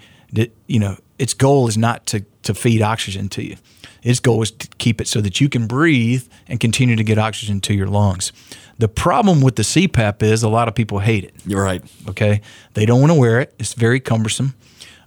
you 0.66 0.78
know, 0.78 0.98
its 1.18 1.32
goal 1.32 1.68
is 1.68 1.78
not 1.78 2.04
to 2.06 2.26
to 2.42 2.52
feed 2.52 2.82
oxygen 2.82 3.30
to 3.30 3.42
you. 3.42 3.56
Its 4.02 4.20
goal 4.20 4.42
is 4.42 4.50
to 4.50 4.68
keep 4.76 5.00
it 5.00 5.08
so 5.08 5.22
that 5.22 5.40
you 5.40 5.48
can 5.48 5.66
breathe 5.66 6.24
and 6.48 6.60
continue 6.60 6.96
to 6.96 7.04
get 7.04 7.16
oxygen 7.16 7.60
to 7.60 7.72
your 7.72 7.86
lungs. 7.86 8.32
The 8.78 8.88
problem 8.88 9.40
with 9.40 9.56
the 9.56 9.62
CPAP 9.62 10.22
is 10.22 10.42
a 10.42 10.48
lot 10.48 10.68
of 10.68 10.74
people 10.74 10.98
hate 10.98 11.24
it. 11.24 11.34
You're 11.46 11.62
right. 11.62 11.82
Okay. 12.08 12.42
They 12.74 12.84
don't 12.84 13.00
want 13.00 13.12
to 13.12 13.18
wear 13.18 13.40
it, 13.40 13.54
it's 13.58 13.74
very 13.74 14.00
cumbersome. 14.00 14.54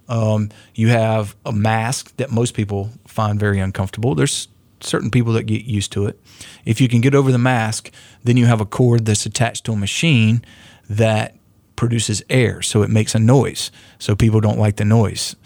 Um, 0.08 0.50
you 0.74 0.88
have 0.88 1.36
a 1.44 1.52
mask 1.52 2.16
that 2.16 2.30
most 2.30 2.54
people 2.54 2.90
find 3.06 3.38
very 3.38 3.60
uncomfortable. 3.60 4.14
There's 4.14 4.48
certain 4.80 5.10
people 5.10 5.32
that 5.34 5.44
get 5.44 5.64
used 5.64 5.92
to 5.92 6.06
it. 6.06 6.20
If 6.64 6.80
you 6.80 6.88
can 6.88 7.00
get 7.00 7.14
over 7.14 7.32
the 7.32 7.38
mask, 7.38 7.90
then 8.24 8.36
you 8.36 8.46
have 8.46 8.60
a 8.60 8.66
cord 8.66 9.06
that's 9.06 9.26
attached 9.26 9.64
to 9.64 9.72
a 9.72 9.76
machine 9.76 10.44
that 10.88 11.36
produces 11.76 12.22
air, 12.30 12.62
so 12.62 12.82
it 12.82 12.90
makes 12.90 13.14
a 13.14 13.18
noise. 13.18 13.70
So 13.98 14.16
people 14.16 14.40
don't 14.40 14.58
like 14.58 14.76
the 14.76 14.84
noise. 14.84 15.36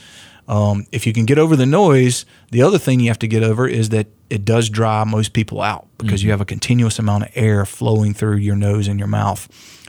Um, 0.48 0.86
if 0.90 1.06
you 1.06 1.12
can 1.12 1.26
get 1.26 1.38
over 1.38 1.54
the 1.54 1.66
noise, 1.66 2.26
the 2.50 2.62
other 2.62 2.78
thing 2.78 2.98
you 2.98 3.08
have 3.08 3.18
to 3.20 3.28
get 3.28 3.42
over 3.42 3.68
is 3.68 3.90
that 3.90 4.08
it 4.30 4.44
does 4.44 4.68
dry 4.68 5.04
most 5.04 5.32
people 5.32 5.60
out 5.60 5.86
because 5.96 6.20
mm-hmm. 6.20 6.26
you 6.26 6.30
have 6.32 6.40
a 6.40 6.44
continuous 6.44 6.98
amount 6.98 7.24
of 7.24 7.30
air 7.34 7.64
flowing 7.64 8.14
through 8.14 8.36
your 8.36 8.56
nose 8.56 8.88
and 8.88 8.98
your 8.98 9.08
mouth. 9.08 9.48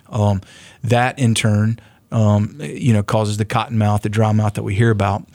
Um, 0.09 0.41
that 0.83 1.17
in 1.17 1.33
turn, 1.33 1.79
um, 2.11 2.57
you 2.59 2.93
know, 2.93 3.01
causes 3.01 3.37
the 3.37 3.45
cotton 3.45 3.77
mouth, 3.77 4.01
the 4.01 4.09
dry 4.09 4.31
mouth 4.33 4.53
that 4.53 4.63
we 4.63 4.75
hear 4.75 4.91
about. 4.91 5.27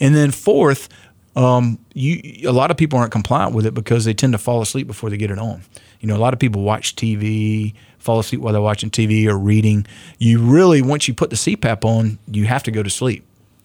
And 0.00 0.14
then 0.14 0.32
fourth, 0.32 0.88
um, 1.36 1.78
you 1.92 2.48
a 2.48 2.52
lot 2.52 2.70
of 2.70 2.76
people 2.76 2.98
aren't 2.98 3.12
compliant 3.12 3.54
with 3.54 3.66
it 3.66 3.74
because 3.74 4.04
they 4.04 4.14
tend 4.14 4.32
to 4.32 4.38
fall 4.38 4.62
asleep 4.62 4.86
before 4.86 5.10
they 5.10 5.16
get 5.16 5.30
it 5.30 5.38
on. 5.38 5.62
You 6.00 6.08
know, 6.08 6.16
a 6.16 6.18
lot 6.18 6.34
of 6.34 6.40
people 6.40 6.62
watch 6.62 6.96
TV, 6.96 7.74
fall 7.98 8.18
asleep 8.18 8.40
while 8.40 8.52
they're 8.52 8.62
watching 8.62 8.90
TV 8.90 9.26
or 9.26 9.38
reading. 9.38 9.86
You 10.18 10.40
really, 10.40 10.82
once 10.82 11.08
you 11.08 11.14
put 11.14 11.30
the 11.30 11.36
CPAP 11.36 11.84
on, 11.84 12.18
you 12.30 12.44
have 12.44 12.62
to 12.64 12.70
go 12.70 12.82
to 12.82 12.90
sleep 12.90 13.24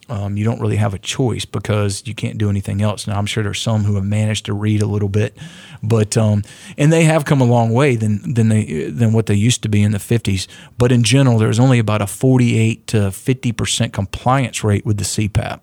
um, 0.10 0.38
you 0.38 0.44
don't 0.44 0.60
really 0.60 0.78
have 0.78 0.94
a 0.94 1.00
choice 1.00 1.46
because 1.46 2.06
you 2.08 2.16
can't 2.16 2.38
do 2.38 2.50
anything 2.50 2.82
else. 2.82 3.06
Now, 3.06 3.18
I'm 3.18 3.28
sure 3.28 3.44
there's 3.44 3.62
some 3.62 3.84
who 3.84 3.96
have 3.96 4.04
managed 4.04 4.46
to 4.48 4.54
read 4.54 4.82
a 4.82 4.88
little 4.88 5.08
bit, 5.08 5.38
but 5.84 6.18
um, 6.18 6.44
and 6.78 6.92
they 6.92 7.04
have 7.04 7.26
come 7.26 7.42
a 7.42 7.46
long 7.46 7.72
way 7.72 7.96
than 7.96 8.34
than 8.34 8.50
they 8.50 8.90
than 8.90 9.14
what 9.14 9.28
they 9.28 9.36
used 9.36 9.62
to 9.64 9.70
be 9.70 9.84
in 9.84 9.92
the 9.92 10.00
50s. 10.00 10.48
But 10.78 10.92
in 10.92 11.04
general, 11.04 11.38
there's 11.38 11.60
only 11.60 11.78
about 11.78 12.02
a 12.02 12.08
48 12.08 12.88
to 12.88 13.12
50 13.12 13.52
percent 13.52 13.94
compliance 13.94 14.64
rate 14.64 14.86
with 14.86 14.98
the 14.98 15.04
CPAP. 15.04 15.60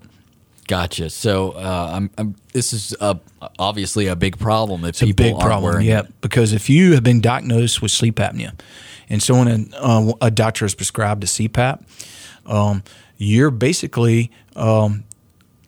Gotcha. 0.67 1.11
So 1.11 1.53
uh, 1.53 1.91
I'm, 1.93 2.11
I'm, 2.19 2.35
this 2.53 2.73
is 2.73 2.95
a, 3.01 3.21
obviously 3.59 4.09
a 4.09 4.17
big 4.17 4.39
problem 4.39 4.85
if 4.85 4.91
it's 4.91 5.01
people 5.01 5.25
a 5.25 5.29
big 5.29 5.35
aren't 5.35 5.45
problem. 5.45 5.73
wearing 5.73 5.87
yeah, 5.87 6.03
because 6.21 6.53
if 6.53 6.69
you 6.69 6.95
have 6.95 7.05
been 7.05 7.21
diagnosed 7.21 7.83
with 7.83 7.93
sleep 7.93 8.17
apnea, 8.17 8.59
and 9.09 9.23
so 9.23 9.37
when 9.37 9.73
a, 9.73 9.77
uh, 9.77 10.13
a 10.21 10.31
doctor 10.31 10.65
has 10.65 10.75
prescribed 10.75 11.23
a 11.23 11.27
CPAP, 11.27 11.85
um, 12.47 12.83
you're 13.17 13.53
basically 13.53 14.33
um, 14.57 15.05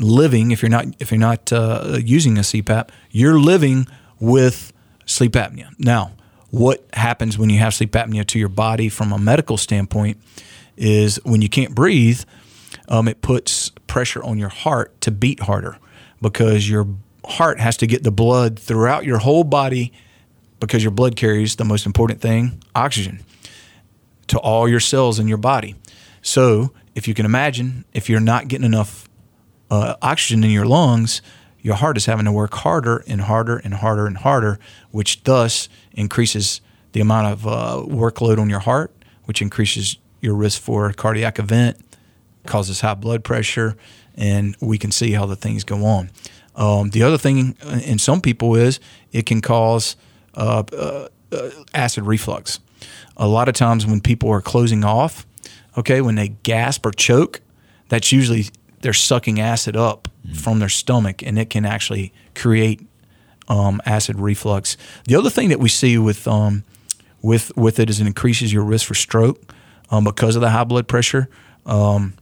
living 0.00 0.50
if 0.50 0.62
you're 0.62 0.70
not 0.70 0.86
if 0.98 1.12
you're 1.12 1.20
not 1.20 1.52
uh, 1.52 1.98
using 2.02 2.36
a 2.36 2.42
CPAP, 2.42 2.90
you're 3.10 3.38
living 3.38 3.86
with 4.18 4.72
sleep 5.06 5.32
apnea. 5.32 5.68
Now, 5.78 6.12
what 6.50 6.84
happens 6.92 7.38
when 7.38 7.50
you 7.50 7.58
have 7.60 7.74
sleep 7.74 7.92
apnea 7.92 8.26
to 8.26 8.38
your 8.38 8.48
body 8.48 8.88
from 8.88 9.12
a 9.12 9.18
medical 9.18 9.56
standpoint 9.56 10.18
is 10.76 11.20
when 11.24 11.42
you 11.42 11.48
can't 11.48 11.74
breathe, 11.74 12.22
um, 12.88 13.06
it 13.06 13.20
puts 13.22 13.70
pressure 13.88 14.22
on 14.22 14.38
your 14.38 14.48
heart 14.48 15.00
to 15.00 15.10
beat 15.10 15.40
harder 15.40 15.78
because 16.22 16.68
your 16.68 16.86
heart 17.24 17.58
has 17.60 17.76
to 17.78 17.86
get 17.86 18.04
the 18.04 18.10
blood 18.10 18.58
throughout 18.58 19.04
your 19.04 19.18
whole 19.18 19.44
body 19.44 19.92
because 20.60 20.82
your 20.82 20.90
blood 20.90 21.16
carries 21.16 21.56
the 21.56 21.64
most 21.64 21.86
important 21.86 22.20
thing, 22.20 22.62
oxygen, 22.74 23.20
to 24.28 24.38
all 24.38 24.68
your 24.68 24.80
cells 24.80 25.18
in 25.18 25.28
your 25.28 25.38
body. 25.38 25.74
So 26.22 26.72
if 26.94 27.06
you 27.06 27.14
can 27.14 27.26
imagine, 27.26 27.84
if 27.92 28.08
you're 28.08 28.20
not 28.20 28.48
getting 28.48 28.64
enough 28.66 29.08
uh, 29.70 29.94
oxygen 30.02 30.42
in 30.44 30.50
your 30.50 30.66
lungs, 30.66 31.22
your 31.60 31.74
heart 31.74 31.96
is 31.96 32.06
having 32.06 32.24
to 32.24 32.32
work 32.32 32.54
harder 32.54 33.04
and 33.06 33.20
harder 33.20 33.56
and 33.58 33.74
harder 33.74 34.06
and 34.06 34.18
harder, 34.18 34.58
which 34.90 35.22
thus 35.24 35.68
increases 35.92 36.60
the 36.92 37.00
amount 37.00 37.26
of 37.26 37.46
uh, 37.46 37.82
workload 37.86 38.38
on 38.38 38.48
your 38.48 38.60
heart, 38.60 38.92
which 39.24 39.42
increases 39.42 39.98
your 40.20 40.34
risk 40.34 40.60
for 40.60 40.92
cardiac 40.92 41.38
event, 41.38 41.78
causes 42.48 42.80
high 42.80 42.94
blood 42.94 43.22
pressure, 43.22 43.76
and 44.16 44.56
we 44.60 44.78
can 44.78 44.90
see 44.90 45.12
how 45.12 45.26
the 45.26 45.36
things 45.36 45.62
go 45.62 45.84
on. 45.84 46.10
Um, 46.56 46.90
the 46.90 47.04
other 47.04 47.18
thing 47.18 47.56
in 47.84 47.98
some 47.98 48.20
people 48.20 48.56
is 48.56 48.80
it 49.12 49.26
can 49.26 49.40
cause 49.40 49.94
uh, 50.34 50.64
uh, 50.72 51.08
uh 51.30 51.50
acid 51.72 52.04
reflux. 52.04 52.58
A 53.16 53.28
lot 53.28 53.48
of 53.48 53.54
times 53.54 53.86
when 53.86 54.00
people 54.00 54.28
are 54.30 54.40
closing 54.40 54.84
off, 54.84 55.26
okay, 55.76 56.00
when 56.00 56.16
they 56.16 56.28
gasp 56.42 56.84
or 56.84 56.90
choke, 56.90 57.40
that's 57.88 58.10
usually 58.10 58.46
they're 58.80 58.92
sucking 58.92 59.40
acid 59.40 59.76
up 59.76 60.08
mm. 60.26 60.36
from 60.36 60.58
their 60.58 60.68
stomach, 60.68 61.22
and 61.22 61.38
it 61.38 61.50
can 61.50 61.64
actually 61.64 62.12
create 62.34 62.86
um, 63.48 63.80
acid 63.84 64.18
reflux. 64.18 64.76
The 65.04 65.14
other 65.14 65.30
thing 65.30 65.48
that 65.48 65.60
we 65.60 65.68
see 65.68 65.98
with 65.98 66.26
um, 66.28 66.64
with 67.22 67.56
with 67.56 67.78
it 67.78 67.90
is 67.90 68.00
it 68.00 68.06
increases 68.06 68.52
your 68.52 68.64
risk 68.64 68.86
for 68.86 68.94
stroke 68.94 69.54
um, 69.90 70.04
because 70.04 70.36
of 70.36 70.42
the 70.42 70.50
high 70.50 70.64
blood 70.64 70.88
pressure. 70.88 71.28
Um, 71.66 72.14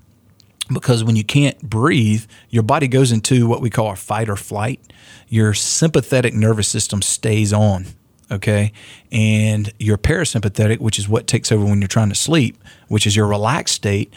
because 0.73 1.05
when 1.05 1.17
you 1.17 1.25
can't 1.25 1.61
breathe, 1.63 2.25
your 2.51 2.63
body 2.63 2.89
goes 2.89 3.13
into 3.13 3.47
what 3.47 3.61
we 3.61 3.71
call 3.71 3.91
a 3.91 3.97
fight 3.97 4.29
or 4.29 4.37
flight. 4.37 4.81
Your 5.29 5.55
sympathetic 5.55 6.35
nervous 6.35 6.69
system 6.69 7.03
stays 7.03 7.53
on 7.53 7.87
okay? 8.31 8.73
And 9.13 9.73
your 9.79 9.99
parasympathetic, 9.99 10.81
which 10.81 10.99
is 10.99 11.09
what 11.09 11.27
takes 11.27 11.53
over 11.53 11.65
when 11.65 11.81
you're 11.81 11.89
trying 11.89 12.09
to 12.09 12.15
sleep, 12.15 12.63
which 12.89 13.07
is 13.07 13.17
your 13.17 13.27
relaxed 13.27 13.75
state, 13.75 14.13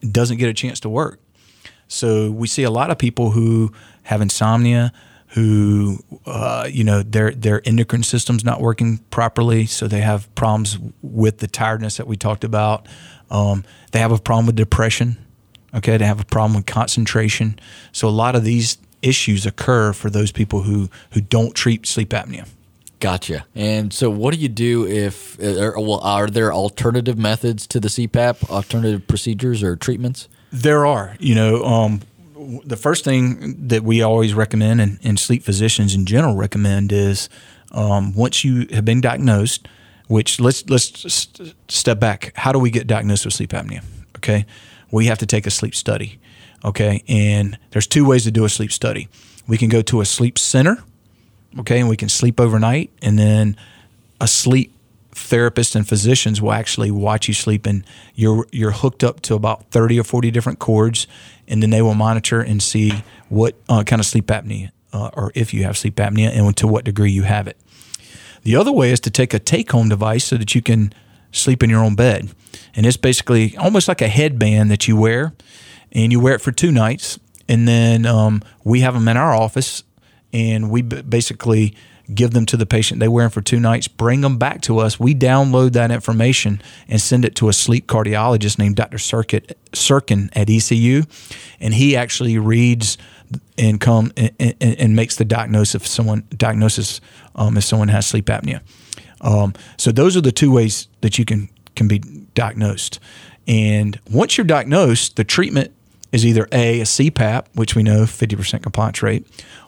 doesn't 0.00 0.38
get 0.38 0.48
a 0.48 0.54
chance 0.54 0.80
to 0.80 0.88
work. 0.88 1.20
So 1.88 2.30
we 2.30 2.46
see 2.46 2.62
a 2.62 2.70
lot 2.70 2.90
of 2.90 2.98
people 2.98 3.30
who 3.30 3.72
have 4.04 4.20
insomnia, 4.20 4.92
who 5.28 5.98
uh, 6.26 6.68
you 6.70 6.84
know 6.84 7.02
their 7.02 7.30
their 7.30 7.66
endocrine 7.66 8.02
system's 8.02 8.44
not 8.44 8.60
working 8.60 8.98
properly, 9.10 9.66
so 9.66 9.88
they 9.88 10.00
have 10.00 10.32
problems 10.34 10.78
with 11.02 11.38
the 11.38 11.46
tiredness 11.46 11.96
that 11.96 12.06
we 12.06 12.16
talked 12.16 12.44
about. 12.44 12.86
Um, 13.30 13.64
they 13.92 14.00
have 14.00 14.12
a 14.12 14.18
problem 14.18 14.46
with 14.46 14.56
depression. 14.56 15.16
Okay, 15.74 15.96
they 15.96 16.06
have 16.06 16.20
a 16.20 16.24
problem 16.24 16.54
with 16.54 16.66
concentration. 16.66 17.58
So 17.92 18.08
a 18.08 18.10
lot 18.10 18.34
of 18.34 18.44
these 18.44 18.78
issues 19.02 19.46
occur 19.46 19.92
for 19.92 20.10
those 20.10 20.32
people 20.32 20.62
who 20.62 20.88
who 21.12 21.20
don't 21.20 21.54
treat 21.54 21.86
sleep 21.86 22.10
apnea. 22.10 22.48
Gotcha. 23.00 23.46
And 23.54 23.92
so, 23.92 24.10
what 24.10 24.34
do 24.34 24.40
you 24.40 24.48
do 24.48 24.86
if, 24.86 25.38
well, 25.38 26.00
are 26.00 26.26
there 26.26 26.52
alternative 26.52 27.16
methods 27.16 27.66
to 27.68 27.78
the 27.78 27.88
CPAP, 27.88 28.50
alternative 28.50 29.06
procedures 29.06 29.62
or 29.62 29.76
treatments? 29.76 30.28
There 30.50 30.84
are. 30.84 31.14
You 31.20 31.36
know, 31.36 31.64
um, 31.64 32.00
the 32.64 32.76
first 32.76 33.04
thing 33.04 33.68
that 33.68 33.84
we 33.84 34.02
always 34.02 34.34
recommend, 34.34 34.80
and, 34.80 34.98
and 35.04 35.18
sleep 35.18 35.44
physicians 35.44 35.94
in 35.94 36.06
general 36.06 36.34
recommend, 36.34 36.90
is 36.90 37.28
um, 37.70 38.14
once 38.14 38.44
you 38.44 38.66
have 38.72 38.84
been 38.84 39.00
diagnosed, 39.00 39.68
which 40.08 40.40
let's 40.40 40.68
let's 40.68 41.28
step 41.68 42.00
back. 42.00 42.32
How 42.34 42.50
do 42.50 42.58
we 42.58 42.70
get 42.70 42.88
diagnosed 42.88 43.24
with 43.24 43.34
sleep 43.34 43.50
apnea? 43.50 43.84
Okay, 44.16 44.44
we 44.90 45.06
have 45.06 45.18
to 45.18 45.26
take 45.26 45.46
a 45.46 45.50
sleep 45.50 45.74
study. 45.74 46.18
Okay, 46.64 47.04
and 47.08 47.58
there's 47.70 47.86
two 47.86 48.04
ways 48.04 48.24
to 48.24 48.30
do 48.30 48.44
a 48.44 48.48
sleep 48.48 48.72
study. 48.72 49.08
We 49.46 49.56
can 49.56 49.68
go 49.68 49.80
to 49.82 50.00
a 50.00 50.04
sleep 50.04 50.38
center 50.38 50.82
okay, 51.58 51.80
and 51.80 51.88
we 51.88 51.96
can 51.96 52.08
sleep 52.08 52.40
overnight, 52.40 52.90
and 53.00 53.18
then 53.18 53.56
a 54.20 54.28
sleep 54.28 54.74
therapist 55.12 55.74
and 55.74 55.88
physicians 55.88 56.40
will 56.40 56.52
actually 56.52 56.90
watch 56.90 57.26
you 57.26 57.34
sleep 57.34 57.66
and 57.66 57.84
you're 58.14 58.46
you're 58.52 58.70
hooked 58.70 59.02
up 59.02 59.20
to 59.20 59.34
about 59.34 59.68
30 59.72 59.98
or 59.98 60.04
40 60.04 60.30
different 60.30 60.60
cords 60.60 61.08
and 61.48 61.60
then 61.60 61.70
they 61.70 61.82
will 61.82 61.94
monitor 61.94 62.40
and 62.40 62.62
see 62.62 63.02
what 63.28 63.56
uh, 63.68 63.82
kind 63.82 63.98
of 63.98 64.06
sleep 64.06 64.26
apnea 64.26 64.70
uh, 64.92 65.10
or 65.14 65.32
if 65.34 65.52
you 65.52 65.64
have 65.64 65.76
sleep 65.76 65.96
apnea 65.96 66.28
and 66.28 66.56
to 66.56 66.68
what 66.68 66.84
degree 66.84 67.10
you 67.10 67.24
have 67.24 67.48
it 67.48 67.56
the 68.44 68.54
other 68.54 68.70
way 68.70 68.92
is 68.92 69.00
to 69.00 69.10
take 69.10 69.34
a 69.34 69.40
take 69.40 69.72
home 69.72 69.88
device 69.88 70.24
so 70.24 70.36
that 70.36 70.54
you 70.54 70.62
can 70.62 70.92
sleep 71.32 71.64
in 71.64 71.68
your 71.68 71.82
own 71.82 71.96
bed 71.96 72.30
and 72.78 72.86
it's 72.86 72.96
basically 72.96 73.56
almost 73.56 73.88
like 73.88 74.00
a 74.00 74.06
headband 74.06 74.70
that 74.70 74.86
you 74.86 74.96
wear 74.96 75.34
and 75.90 76.12
you 76.12 76.20
wear 76.20 76.36
it 76.36 76.40
for 76.40 76.52
two 76.52 76.70
nights 76.70 77.18
and 77.48 77.66
then 77.66 78.06
um, 78.06 78.40
we 78.62 78.82
have 78.82 78.94
them 78.94 79.08
in 79.08 79.16
our 79.16 79.34
office 79.34 79.82
and 80.32 80.70
we 80.70 80.82
basically 80.82 81.74
give 82.14 82.30
them 82.30 82.46
to 82.46 82.56
the 82.56 82.66
patient. 82.66 83.00
They 83.00 83.08
wear 83.08 83.24
them 83.24 83.32
for 83.32 83.40
two 83.40 83.58
nights, 83.58 83.88
bring 83.88 84.20
them 84.20 84.38
back 84.38 84.60
to 84.62 84.78
us. 84.78 85.00
We 85.00 85.12
download 85.12 85.72
that 85.72 85.90
information 85.90 86.62
and 86.86 87.00
send 87.00 87.24
it 87.24 87.34
to 87.36 87.48
a 87.48 87.52
sleep 87.52 87.88
cardiologist 87.88 88.60
named 88.60 88.76
Dr. 88.76 88.98
Circuit, 88.98 89.58
Sirkin 89.72 90.30
at 90.34 90.48
ECU, 90.48 91.02
and 91.58 91.74
he 91.74 91.96
actually 91.96 92.38
reads 92.38 92.96
and 93.58 93.80
come 93.80 94.12
and, 94.16 94.30
and, 94.38 94.62
and 94.62 94.94
makes 94.94 95.16
the 95.16 95.24
diagnosis 95.24 95.74
if 95.74 95.86
someone 95.86 96.28
diagnosis 96.36 97.00
um, 97.34 97.56
if 97.56 97.64
someone 97.64 97.88
has 97.88 98.06
sleep 98.06 98.26
apnea. 98.26 98.60
Um, 99.20 99.52
so 99.76 99.90
those 99.90 100.16
are 100.16 100.20
the 100.20 100.30
two 100.30 100.52
ways 100.52 100.86
that 101.00 101.18
you 101.18 101.24
can 101.24 101.48
can 101.74 101.88
be 101.88 102.02
diagnosed. 102.38 103.00
And 103.48 103.98
once 104.10 104.38
you're 104.38 104.46
diagnosed, 104.46 105.16
the 105.16 105.24
treatment 105.24 105.72
is 106.12 106.24
either 106.24 106.46
a 106.52 106.80
a 106.80 106.84
CPAP, 106.84 107.46
which 107.54 107.74
we 107.74 107.82
know 107.82 108.04
50% 108.04 108.62
compliance 108.62 109.02
rate, 109.02 109.26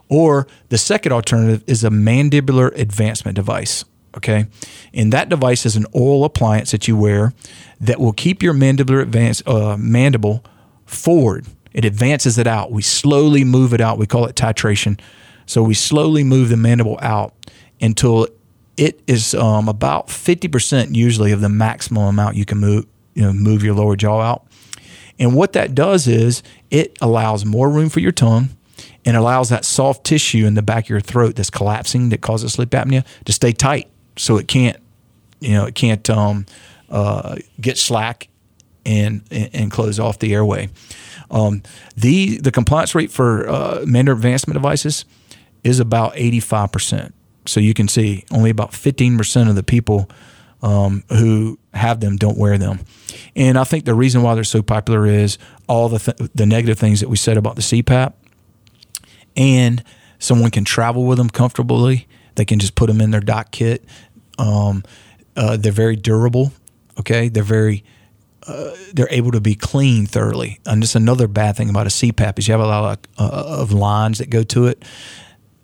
or 0.08 0.46
the 0.68 0.78
second 0.78 1.12
alternative 1.12 1.64
is 1.66 1.82
a 1.82 1.90
mandibular 1.90 2.72
advancement 2.78 3.34
device. 3.34 3.84
Okay, 4.16 4.46
and 4.92 5.12
that 5.12 5.28
device 5.28 5.64
is 5.66 5.76
an 5.76 5.86
oral 5.92 6.24
appliance 6.24 6.72
that 6.72 6.88
you 6.88 6.96
wear 6.96 7.32
that 7.80 8.00
will 8.00 8.12
keep 8.12 8.42
your 8.42 8.54
mandibular 8.54 9.02
advance 9.02 9.42
uh, 9.46 9.76
mandible 9.78 10.44
forward. 10.84 11.46
It 11.72 11.84
advances 11.84 12.36
it 12.38 12.46
out. 12.46 12.72
We 12.72 12.82
slowly 12.82 13.44
move 13.44 13.72
it 13.72 13.80
out. 13.80 13.98
We 13.98 14.06
call 14.06 14.26
it 14.26 14.34
titration. 14.34 15.00
So 15.46 15.62
we 15.62 15.74
slowly 15.74 16.24
move 16.24 16.48
the 16.48 16.56
mandible 16.56 16.98
out 17.00 17.34
until 17.80 18.26
it 18.80 19.02
is 19.06 19.34
um, 19.34 19.68
about 19.68 20.06
50% 20.06 20.94
usually 20.96 21.32
of 21.32 21.42
the 21.42 21.50
maximum 21.50 22.04
amount 22.04 22.36
you 22.36 22.46
can 22.46 22.56
move, 22.56 22.86
you 23.12 23.22
know, 23.22 23.30
move 23.30 23.62
your 23.62 23.74
lower 23.74 23.94
jaw 23.94 24.22
out. 24.22 24.46
And 25.18 25.36
what 25.36 25.52
that 25.52 25.74
does 25.74 26.08
is 26.08 26.42
it 26.70 26.96
allows 27.02 27.44
more 27.44 27.68
room 27.68 27.90
for 27.90 28.00
your 28.00 28.10
tongue 28.10 28.48
and 29.04 29.18
allows 29.18 29.50
that 29.50 29.66
soft 29.66 30.04
tissue 30.04 30.46
in 30.46 30.54
the 30.54 30.62
back 30.62 30.84
of 30.84 30.88
your 30.88 31.00
throat 31.02 31.36
that's 31.36 31.50
collapsing 31.50 32.08
that 32.08 32.22
causes 32.22 32.54
sleep 32.54 32.70
apnea 32.70 33.04
to 33.26 33.34
stay 33.34 33.52
tight 33.52 33.90
so 34.16 34.38
it 34.38 34.48
can't, 34.48 34.78
you 35.40 35.52
know, 35.52 35.66
it 35.66 35.74
can't 35.74 36.08
um, 36.08 36.46
uh, 36.88 37.36
get 37.60 37.76
slack 37.76 38.28
and, 38.86 39.22
and 39.30 39.70
close 39.70 40.00
off 40.00 40.20
the 40.20 40.32
airway. 40.32 40.70
Um, 41.30 41.62
the 41.98 42.38
the 42.38 42.50
compliance 42.50 42.94
rate 42.94 43.10
for 43.10 43.46
uh, 43.46 43.82
advancement 43.82 44.54
devices 44.54 45.04
is 45.62 45.80
about 45.80 46.14
85%. 46.14 47.12
So 47.46 47.60
you 47.60 47.74
can 47.74 47.88
see 47.88 48.24
only 48.30 48.50
about 48.50 48.72
15% 48.72 49.48
of 49.48 49.54
the 49.54 49.62
people 49.62 50.08
um, 50.62 51.04
who 51.08 51.58
have 51.72 52.00
them 52.00 52.16
don't 52.16 52.36
wear 52.36 52.58
them. 52.58 52.80
And 53.34 53.58
I 53.58 53.64
think 53.64 53.84
the 53.84 53.94
reason 53.94 54.22
why 54.22 54.34
they're 54.34 54.44
so 54.44 54.62
popular 54.62 55.06
is 55.06 55.38
all 55.68 55.88
the 55.88 55.98
th- 55.98 56.30
the 56.34 56.46
negative 56.46 56.78
things 56.78 57.00
that 57.00 57.08
we 57.08 57.16
said 57.16 57.36
about 57.36 57.56
the 57.56 57.62
CPAP, 57.62 58.12
and 59.36 59.82
someone 60.18 60.50
can 60.50 60.64
travel 60.64 61.04
with 61.04 61.18
them 61.18 61.30
comfortably. 61.30 62.06
They 62.34 62.44
can 62.44 62.58
just 62.58 62.74
put 62.74 62.86
them 62.86 63.00
in 63.00 63.10
their 63.10 63.20
doc 63.20 63.50
kit. 63.50 63.84
Um, 64.38 64.84
uh, 65.36 65.56
they're 65.56 65.72
very 65.72 65.96
durable. 65.96 66.52
Okay, 66.98 67.28
they're 67.28 67.42
very 67.42 67.84
uh, 68.46 68.74
they're 68.92 69.08
able 69.10 69.30
to 69.32 69.40
be 69.40 69.54
cleaned 69.54 70.10
thoroughly. 70.10 70.60
And 70.66 70.82
just 70.82 70.94
another 70.94 71.28
bad 71.28 71.56
thing 71.56 71.68
about 71.68 71.86
a 71.86 71.90
CPAP 71.90 72.38
is 72.38 72.48
you 72.48 72.52
have 72.52 72.60
a 72.60 72.66
lot 72.66 73.06
of, 73.18 73.32
uh, 73.32 73.60
of 73.60 73.72
lines 73.72 74.18
that 74.18 74.30
go 74.30 74.42
to 74.44 74.66
it. 74.66 74.82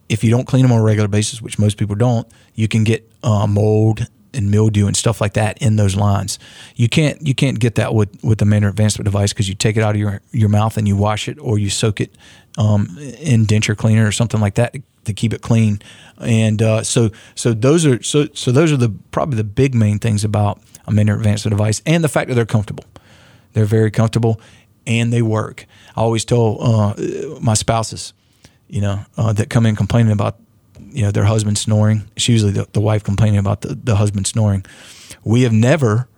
If 0.08 0.22
you 0.22 0.30
don't 0.30 0.46
clean 0.46 0.62
them 0.62 0.72
on 0.72 0.80
a 0.80 0.84
regular 0.84 1.08
basis, 1.08 1.42
which 1.42 1.58
most 1.58 1.78
people 1.78 1.96
don't, 1.96 2.26
you 2.54 2.68
can 2.68 2.84
get 2.84 3.10
uh, 3.22 3.46
mold 3.46 4.06
and 4.36 4.50
mildew 4.50 4.86
and 4.86 4.96
stuff 4.96 5.20
like 5.20 5.32
that 5.32 5.58
in 5.58 5.76
those 5.76 5.96
lines. 5.96 6.38
You 6.76 6.88
can't 6.88 7.26
you 7.26 7.34
can't 7.34 7.58
get 7.58 7.76
that 7.76 7.94
with 7.94 8.22
with 8.22 8.38
the 8.38 8.44
mandibular 8.44 8.68
advancement 8.68 9.06
device 9.06 9.32
because 9.32 9.48
you 9.48 9.54
take 9.54 9.76
it 9.76 9.82
out 9.82 9.94
of 9.94 10.00
your 10.00 10.20
your 10.30 10.48
mouth 10.48 10.76
and 10.76 10.86
you 10.86 10.96
wash 10.96 11.28
it 11.28 11.38
or 11.40 11.58
you 11.58 11.70
soak 11.70 12.00
it 12.00 12.14
um, 12.58 12.96
in 13.18 13.46
denture 13.46 13.76
cleaner 13.76 14.06
or 14.06 14.12
something 14.12 14.40
like 14.40 14.54
that 14.54 14.74
to, 15.04 15.12
keep 15.12 15.32
it 15.32 15.40
clean. 15.40 15.80
And 16.18 16.60
uh, 16.60 16.82
so 16.82 17.10
so 17.34 17.52
those 17.52 17.86
are 17.86 18.02
so 18.02 18.26
so 18.34 18.52
those 18.52 18.72
are 18.72 18.76
the 18.76 18.90
probably 19.10 19.36
the 19.36 19.44
big 19.44 19.74
main 19.74 19.98
things 19.98 20.24
about 20.24 20.60
a 20.86 20.90
mandibular 20.90 21.16
advancement 21.16 21.56
device 21.56 21.80
and 21.86 22.02
the 22.02 22.08
fact 22.08 22.28
that 22.28 22.34
they're 22.34 22.44
comfortable. 22.44 22.84
They're 23.52 23.64
very 23.64 23.90
comfortable 23.90 24.40
and 24.86 25.12
they 25.12 25.22
work. 25.22 25.66
I 25.96 26.00
always 26.00 26.24
tell 26.24 26.58
uh, 26.60 26.94
my 27.40 27.54
spouses, 27.54 28.12
you 28.68 28.80
know, 28.80 29.04
uh, 29.16 29.32
that 29.32 29.50
come 29.50 29.66
in 29.66 29.76
complaining 29.76 30.12
about 30.12 30.38
you 30.78 31.02
know 31.02 31.10
their 31.10 31.24
husband 31.24 31.58
snoring. 31.58 32.08
It's 32.16 32.28
usually 32.28 32.52
the, 32.52 32.68
the 32.72 32.80
wife 32.80 33.02
complaining 33.04 33.38
about 33.38 33.62
the, 33.62 33.74
the 33.74 33.96
husband 33.96 34.26
snoring. 34.26 34.64
We 35.24 35.42
have 35.42 35.52
never 35.52 36.08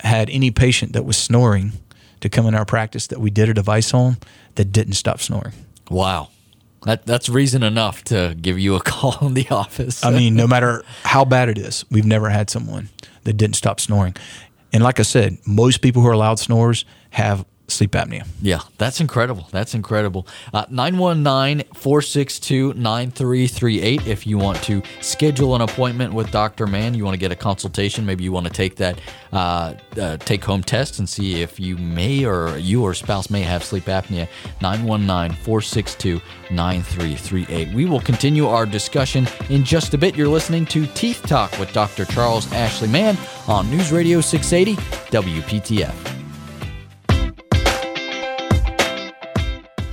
had 0.00 0.28
any 0.30 0.50
patient 0.50 0.92
that 0.92 1.04
was 1.04 1.16
snoring 1.16 1.72
to 2.20 2.28
come 2.28 2.46
in 2.46 2.54
our 2.54 2.64
practice 2.64 3.06
that 3.08 3.20
we 3.20 3.30
did 3.30 3.48
a 3.48 3.54
device 3.54 3.92
on 3.94 4.18
that 4.54 4.66
didn't 4.66 4.94
stop 4.94 5.20
snoring. 5.20 5.52
Wow. 5.90 6.28
That, 6.84 7.06
that's 7.06 7.28
reason 7.28 7.62
enough 7.62 8.04
to 8.04 8.36
give 8.40 8.58
you 8.58 8.74
a 8.74 8.80
call 8.82 9.18
in 9.26 9.34
the 9.34 9.48
office. 9.48 10.04
I 10.04 10.10
mean, 10.10 10.34
no 10.34 10.46
matter 10.54 10.82
how 11.02 11.24
bad 11.24 11.48
it 11.48 11.58
is, 11.58 11.84
we've 11.90 12.06
never 12.06 12.28
had 12.28 12.50
someone 12.50 12.90
that 13.24 13.34
didn't 13.34 13.56
stop 13.56 13.80
snoring. 13.80 14.14
And 14.72 14.82
like 14.82 14.98
I 15.00 15.02
said, 15.02 15.38
most 15.46 15.80
people 15.80 16.02
who 16.02 16.08
are 16.08 16.16
loud 16.16 16.38
snorers 16.38 16.84
have 17.10 17.44
sleep 17.68 17.92
apnea. 17.92 18.26
Yeah, 18.42 18.60
that's 18.78 19.00
incredible. 19.00 19.48
That's 19.50 19.74
incredible. 19.74 20.26
Uh, 20.52 20.64
919 20.70 21.64
462 21.74 22.74
9338. 22.74 24.06
If 24.06 24.26
you 24.26 24.38
want 24.38 24.62
to 24.64 24.82
schedule 25.00 25.54
an 25.54 25.62
appointment 25.62 26.12
with 26.14 26.30
Dr. 26.30 26.66
Mann, 26.66 26.94
you 26.94 27.04
want 27.04 27.14
to 27.14 27.18
get 27.20 27.32
a 27.32 27.36
consultation, 27.36 28.04
maybe 28.04 28.24
you 28.24 28.32
want 28.32 28.46
to 28.46 28.52
take 28.52 28.76
that 28.76 29.00
uh, 29.32 29.74
uh, 30.00 30.16
take 30.18 30.44
home 30.44 30.62
test 30.62 30.98
and 30.98 31.08
see 31.08 31.42
if 31.42 31.58
you 31.58 31.76
may 31.76 32.24
or 32.24 32.56
you 32.58 32.82
or 32.82 32.94
spouse 32.94 33.30
may 33.30 33.42
have 33.42 33.64
sleep 33.64 33.84
apnea. 33.84 34.28
919 34.60 35.36
462 35.36 36.20
9338. 36.50 37.74
We 37.74 37.86
will 37.86 38.00
continue 38.00 38.46
our 38.46 38.66
discussion 38.66 39.26
in 39.48 39.64
just 39.64 39.94
a 39.94 39.98
bit. 39.98 40.16
You're 40.16 40.28
listening 40.28 40.66
to 40.66 40.86
Teeth 40.88 41.22
Talk 41.22 41.58
with 41.58 41.72
Dr. 41.72 42.04
Charles 42.04 42.50
Ashley 42.52 42.88
Mann 42.88 43.16
on 43.48 43.70
News 43.70 43.90
Radio 43.90 44.20
680 44.20 44.80
WPTF. 45.10 46.23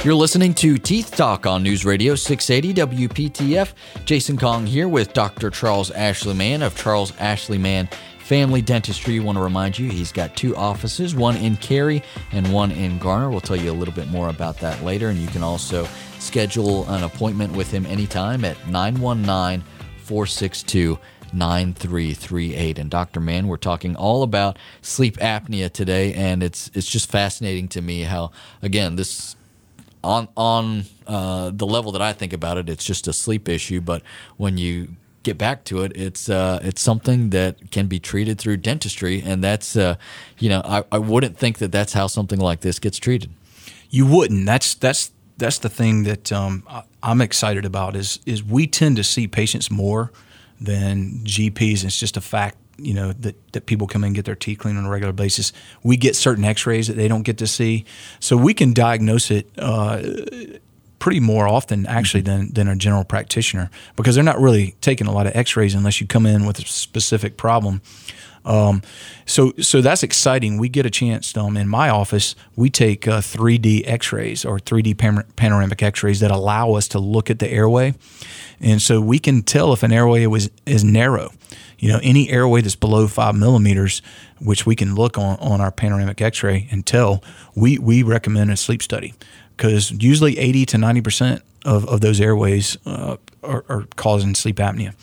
You're 0.03 0.15
listening 0.15 0.55
to 0.55 0.79
Teeth 0.79 1.11
Talk 1.15 1.45
on 1.45 1.61
News 1.61 1.85
Radio 1.85 2.15
680 2.15 3.07
WPTF. 3.07 3.73
Jason 4.03 4.35
Kong 4.35 4.65
here 4.65 4.87
with 4.87 5.13
Dr. 5.13 5.51
Charles 5.51 5.91
Ashley 5.91 6.33
Mann 6.33 6.63
of 6.63 6.75
Charles 6.75 7.15
Ashley 7.19 7.59
Mann 7.59 7.87
Family 8.17 8.63
Dentistry. 8.63 9.19
I 9.19 9.23
want 9.23 9.37
to 9.37 9.43
remind 9.43 9.77
you 9.77 9.91
he's 9.91 10.11
got 10.11 10.35
two 10.35 10.55
offices, 10.55 11.13
one 11.13 11.37
in 11.37 11.55
Cary 11.55 12.01
and 12.31 12.51
one 12.51 12.71
in 12.71 12.97
Garner. 12.97 13.29
We'll 13.29 13.41
tell 13.41 13.55
you 13.55 13.69
a 13.69 13.77
little 13.77 13.93
bit 13.93 14.07
more 14.07 14.29
about 14.29 14.57
that 14.61 14.83
later, 14.83 15.09
and 15.09 15.19
you 15.19 15.27
can 15.27 15.43
also 15.43 15.87
schedule 16.17 16.89
an 16.89 17.03
appointment 17.03 17.55
with 17.55 17.69
him 17.69 17.85
anytime 17.85 18.43
at 18.43 18.57
919 18.67 19.63
462 19.97 20.97
9338 21.31 22.79
and 22.79 22.89
Dr. 22.89 23.21
Mann 23.21 23.47
we're 23.47 23.55
talking 23.55 23.95
all 23.95 24.23
about 24.23 24.57
sleep 24.81 25.15
apnea 25.17 25.71
today 25.71 26.13
and 26.13 26.43
it's 26.43 26.69
it's 26.73 26.89
just 26.89 27.09
fascinating 27.09 27.69
to 27.69 27.81
me 27.81 28.01
how 28.01 28.31
again 28.61 28.97
this 28.97 29.37
on 30.03 30.27
on 30.35 30.85
uh, 31.07 31.51
the 31.53 31.65
level 31.65 31.91
that 31.93 32.01
I 32.01 32.13
think 32.13 32.33
about 32.33 32.57
it, 32.57 32.69
it's 32.69 32.83
just 32.83 33.07
a 33.07 33.13
sleep 33.13 33.47
issue. 33.49 33.81
But 33.81 34.01
when 34.37 34.57
you 34.57 34.95
get 35.23 35.37
back 35.37 35.63
to 35.65 35.83
it, 35.83 35.91
it's 35.95 36.29
uh, 36.29 36.59
it's 36.61 36.81
something 36.81 37.29
that 37.31 37.71
can 37.71 37.87
be 37.87 37.99
treated 37.99 38.39
through 38.39 38.57
dentistry, 38.57 39.21
and 39.21 39.43
that's 39.43 39.75
uh, 39.75 39.95
you 40.39 40.49
know 40.49 40.61
I, 40.63 40.83
I 40.91 40.97
wouldn't 40.97 41.37
think 41.37 41.59
that 41.59 41.71
that's 41.71 41.93
how 41.93 42.07
something 42.07 42.39
like 42.39 42.61
this 42.61 42.79
gets 42.79 42.97
treated. 42.97 43.31
You 43.89 44.05
wouldn't. 44.05 44.45
That's 44.45 44.73
that's 44.73 45.11
that's 45.37 45.59
the 45.59 45.69
thing 45.69 46.03
that 46.03 46.31
um, 46.31 46.63
I'm 47.03 47.21
excited 47.21 47.65
about 47.65 47.95
is 47.95 48.19
is 48.25 48.43
we 48.43 48.67
tend 48.67 48.97
to 48.97 49.03
see 49.03 49.27
patients 49.27 49.69
more 49.69 50.11
than 50.59 51.21
GPs. 51.23 51.83
It's 51.83 51.99
just 51.99 52.17
a 52.17 52.21
fact 52.21 52.57
you 52.77 52.93
know 52.93 53.13
that, 53.13 53.36
that 53.53 53.65
people 53.65 53.88
come 53.88 54.03
in 54.03 54.07
and 54.07 54.15
get 54.15 54.25
their 54.25 54.36
teeth 54.36 54.60
cleaned 54.60 54.77
on 54.77 54.86
a 54.86 54.89
regular 54.89 55.13
basis. 55.13 55.53
We 55.84 55.97
get 55.97 56.15
certain 56.15 56.43
X-rays 56.43 56.88
that 56.88 56.95
they 56.95 57.07
don't 57.07 57.23
get 57.23 57.38
to 57.39 57.47
see, 57.47 57.86
so 58.19 58.38
we 58.38 58.53
can 58.53 58.73
diagnose 58.73 59.31
it 59.31 59.49
uh, 59.57 60.01
pretty 60.99 61.19
more 61.19 61.47
often 61.47 61.86
actually 61.88 62.21
than 62.21 62.53
than 62.53 62.67
a 62.67 62.75
general 62.75 63.03
practitioner 63.03 63.69
because 63.95 64.15
they're 64.15 64.23
not 64.23 64.39
really 64.39 64.75
taking 64.81 65.07
a 65.07 65.12
lot 65.12 65.27
of 65.27 65.36
X-rays 65.36 65.73
unless 65.73 65.99
you 65.99 66.07
come 66.07 66.25
in 66.25 66.45
with 66.45 66.60
a 66.60 66.63
specific 66.63 67.38
problem. 67.38 67.81
Um, 68.45 68.81
so 69.25 69.53
so 69.60 69.81
that's 69.81 70.03
exciting. 70.03 70.57
We 70.57 70.69
get 70.69 70.86
a 70.86 70.89
chance 70.89 71.36
um, 71.38 71.57
in 71.57 71.67
my 71.67 71.89
office. 71.89 72.36
We 72.55 72.69
take 72.69 73.07
uh, 73.07 73.21
3D 73.21 73.84
X-rays 73.86 74.45
or 74.45 74.57
3D 74.57 74.97
panoramic 75.36 75.84
X-rays 75.84 76.19
that 76.21 76.31
allow 76.31 76.73
us 76.73 76.88
to 76.89 76.99
look 76.99 77.29
at 77.29 77.39
the 77.39 77.49
airway, 77.49 77.93
and 78.60 78.81
so 78.81 78.99
we 78.99 79.19
can 79.19 79.43
tell 79.43 79.73
if 79.73 79.84
an 79.84 79.91
airway 79.91 80.25
was 80.25 80.49
is 80.65 80.84
narrow 80.84 81.31
you 81.82 81.91
know, 81.91 82.00
any 82.04 82.30
airway 82.30 82.62
that's 82.62 82.76
below 82.76 83.08
five 83.08 83.36
millimeters, 83.36 84.04
which 84.39 84.67
we 84.67 84.76
can 84.76 84.94
look 84.94 85.17
on, 85.17 85.38
on 85.39 85.60
our 85.60 85.72
panoramic 85.72 86.22
x-ray 86.22 86.67
and 86.72 86.86
tell, 86.86 87.24
we, 87.56 87.80
we 87.80 88.04
recommend 88.04 88.52
a 88.52 88.56
sleep 88.56 88.84
study 88.84 89.15
because 89.58 89.89
usually 89.91 90.38
80 90.38 90.67
to 90.67 90.78
90% 90.78 91.41
of, 91.65 91.88
of 91.89 92.00
those 92.00 92.22
airways 92.22 92.78
uh, 92.86 93.17
are, 93.44 93.65
are, 93.67 93.86
causing 93.96 94.36
sleep 94.36 94.58
apnea. 94.58 94.94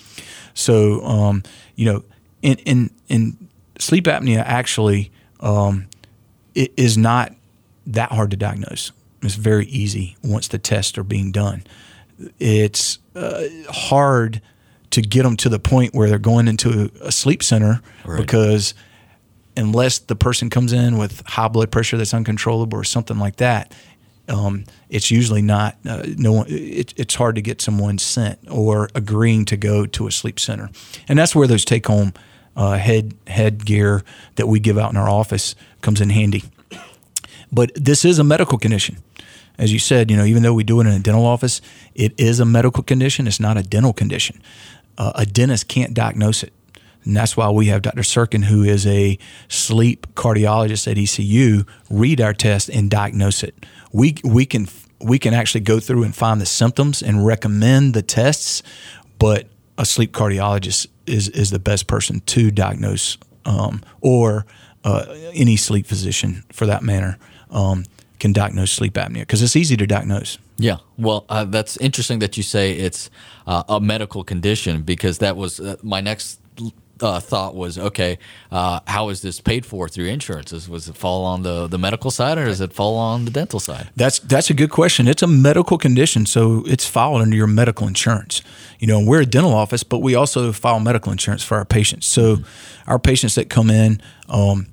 So, 0.54 1.04
um, 1.04 1.42
you 1.74 1.84
know, 1.84 2.04
in, 2.42 2.58
in, 2.58 2.90
in 3.08 3.48
sleep 3.80 4.04
apnea 4.04 4.38
actually 4.38 5.10
um, 5.40 5.88
it 6.54 6.72
is 6.76 6.96
not 6.96 7.34
that 7.88 8.12
hard 8.12 8.30
to 8.30 8.36
diagnose. 8.36 8.92
It's 9.22 9.34
very 9.34 9.66
easy 9.66 10.16
once 10.22 10.46
the 10.46 10.58
tests 10.58 10.96
are 10.96 11.04
being 11.04 11.32
done. 11.32 11.64
It's 12.38 13.00
uh, 13.16 13.48
hard– 13.68 14.40
to 14.90 15.02
get 15.02 15.22
them 15.22 15.36
to 15.36 15.48
the 15.48 15.58
point 15.58 15.94
where 15.94 16.08
they're 16.08 16.18
going 16.18 16.48
into 16.48 16.90
a 17.00 17.12
sleep 17.12 17.42
center 17.42 17.80
right. 18.04 18.20
because 18.20 18.74
unless 19.56 19.98
the 19.98 20.16
person 20.16 20.50
comes 20.50 20.72
in 20.72 20.96
with 20.96 21.22
high 21.26 21.48
blood 21.48 21.70
pressure 21.70 21.96
that's 21.96 22.14
uncontrollable 22.14 22.78
or 22.78 22.84
something 22.84 23.18
like 23.18 23.36
that, 23.36 23.74
um, 24.28 24.64
it's 24.88 25.10
usually 25.10 25.42
not 25.42 25.76
uh, 25.88 26.04
no 26.16 26.32
one. 26.32 26.46
It, 26.48 26.92
it's 26.96 27.14
hard 27.14 27.34
to 27.36 27.42
get 27.42 27.60
someone 27.60 27.98
sent 27.98 28.38
or 28.50 28.88
agreeing 28.94 29.46
to 29.46 29.56
go 29.56 29.86
to 29.86 30.06
a 30.06 30.10
sleep 30.10 30.38
center, 30.38 30.70
and 31.08 31.18
that's 31.18 31.34
where 31.34 31.46
those 31.46 31.64
take 31.64 31.86
home 31.86 32.12
uh, 32.54 32.76
head 32.76 33.14
head 33.26 33.64
gear 33.64 34.04
that 34.36 34.46
we 34.46 34.60
give 34.60 34.76
out 34.76 34.90
in 34.90 34.98
our 34.98 35.08
office 35.08 35.54
comes 35.80 36.00
in 36.00 36.10
handy. 36.10 36.44
But 37.50 37.72
this 37.74 38.04
is 38.04 38.18
a 38.18 38.24
medical 38.24 38.58
condition 38.58 38.98
as 39.58 39.72
you 39.72 39.78
said, 39.80 40.10
you 40.10 40.16
know, 40.16 40.24
even 40.24 40.42
though 40.44 40.54
we 40.54 40.62
do 40.62 40.80
it 40.80 40.86
in 40.86 40.92
a 40.92 40.98
dental 41.00 41.26
office, 41.26 41.60
it 41.94 42.14
is 42.16 42.38
a 42.38 42.44
medical 42.44 42.82
condition. 42.82 43.26
It's 43.26 43.40
not 43.40 43.56
a 43.56 43.62
dental 43.62 43.92
condition 43.92 44.40
uh, 44.98 45.12
a 45.14 45.24
dentist 45.24 45.68
can't 45.68 45.94
diagnose 45.94 46.42
it. 46.42 46.52
And 47.04 47.16
that's 47.16 47.36
why 47.36 47.48
we 47.48 47.66
have 47.66 47.80
Dr. 47.80 48.02
Sirkin, 48.02 48.44
who 48.44 48.64
is 48.64 48.86
a 48.86 49.18
sleep 49.48 50.06
cardiologist 50.14 50.90
at 50.90 50.98
ECU, 50.98 51.64
read 51.88 52.20
our 52.20 52.34
test 52.34 52.68
and 52.68 52.90
diagnose 52.90 53.42
it. 53.42 53.54
We, 53.92 54.16
we 54.22 54.44
can 54.44 54.68
we 55.00 55.18
can 55.18 55.32
actually 55.32 55.60
go 55.60 55.78
through 55.78 56.02
and 56.02 56.14
find 56.14 56.40
the 56.40 56.46
symptoms 56.46 57.02
and 57.02 57.24
recommend 57.24 57.94
the 57.94 58.02
tests, 58.02 58.64
but 59.18 59.46
a 59.78 59.86
sleep 59.86 60.12
cardiologist 60.12 60.88
is 61.06 61.28
is 61.28 61.50
the 61.50 61.60
best 61.60 61.86
person 61.86 62.20
to 62.26 62.50
diagnose, 62.50 63.16
um, 63.44 63.80
or 64.00 64.44
uh, 64.84 65.06
any 65.32 65.56
sleep 65.56 65.86
physician 65.86 66.44
for 66.52 66.66
that 66.66 66.82
matter 66.82 67.16
um, 67.50 67.84
can 68.18 68.32
diagnose 68.32 68.72
sleep 68.72 68.94
apnea 68.94 69.20
because 69.20 69.42
it's 69.42 69.56
easy 69.56 69.76
to 69.76 69.86
diagnose. 69.86 70.38
Yeah, 70.56 70.78
well, 70.96 71.24
uh, 71.28 71.44
that's 71.44 71.76
interesting 71.76 72.18
that 72.18 72.36
you 72.36 72.42
say 72.42 72.72
it's 72.72 73.10
uh, 73.46 73.62
a 73.68 73.80
medical 73.80 74.24
condition 74.24 74.82
because 74.82 75.18
that 75.18 75.36
was 75.36 75.60
uh, 75.60 75.76
my 75.82 76.00
next 76.00 76.40
uh, 77.02 77.20
thought 77.20 77.54
was, 77.54 77.78
okay, 77.78 78.18
uh, 78.50 78.80
how 78.86 79.08
is 79.08 79.22
this 79.22 79.40
paid 79.40 79.64
for 79.64 79.88
through 79.88 80.06
insurances? 80.06 80.68
Was 80.68 80.88
it 80.88 80.96
fall 80.96 81.24
on 81.24 81.42
the, 81.42 81.66
the 81.66 81.78
medical 81.78 82.10
side 82.10 82.38
or 82.38 82.46
does 82.46 82.60
it 82.60 82.72
fall 82.72 82.96
on 82.96 83.24
the 83.24 83.30
dental 83.30 83.60
side? 83.60 83.90
That's 83.96 84.18
that's 84.18 84.50
a 84.50 84.54
good 84.54 84.70
question. 84.70 85.08
It's 85.08 85.22
a 85.22 85.26
medical 85.26 85.78
condition, 85.78 86.26
so 86.26 86.64
it's 86.66 86.86
filed 86.86 87.20
under 87.20 87.36
your 87.36 87.46
medical 87.46 87.86
insurance. 87.86 88.42
You 88.78 88.86
know, 88.86 89.00
we're 89.00 89.22
a 89.22 89.26
dental 89.26 89.54
office, 89.54 89.82
but 89.82 89.98
we 89.98 90.14
also 90.14 90.52
file 90.52 90.80
medical 90.80 91.12
insurance 91.12 91.42
for 91.42 91.56
our 91.56 91.64
patients. 91.64 92.06
So 92.06 92.36
mm-hmm. 92.36 92.90
our 92.90 92.98
patients 92.98 93.34
that 93.36 93.48
come 93.48 93.70
in. 93.70 94.00
Um, 94.28 94.66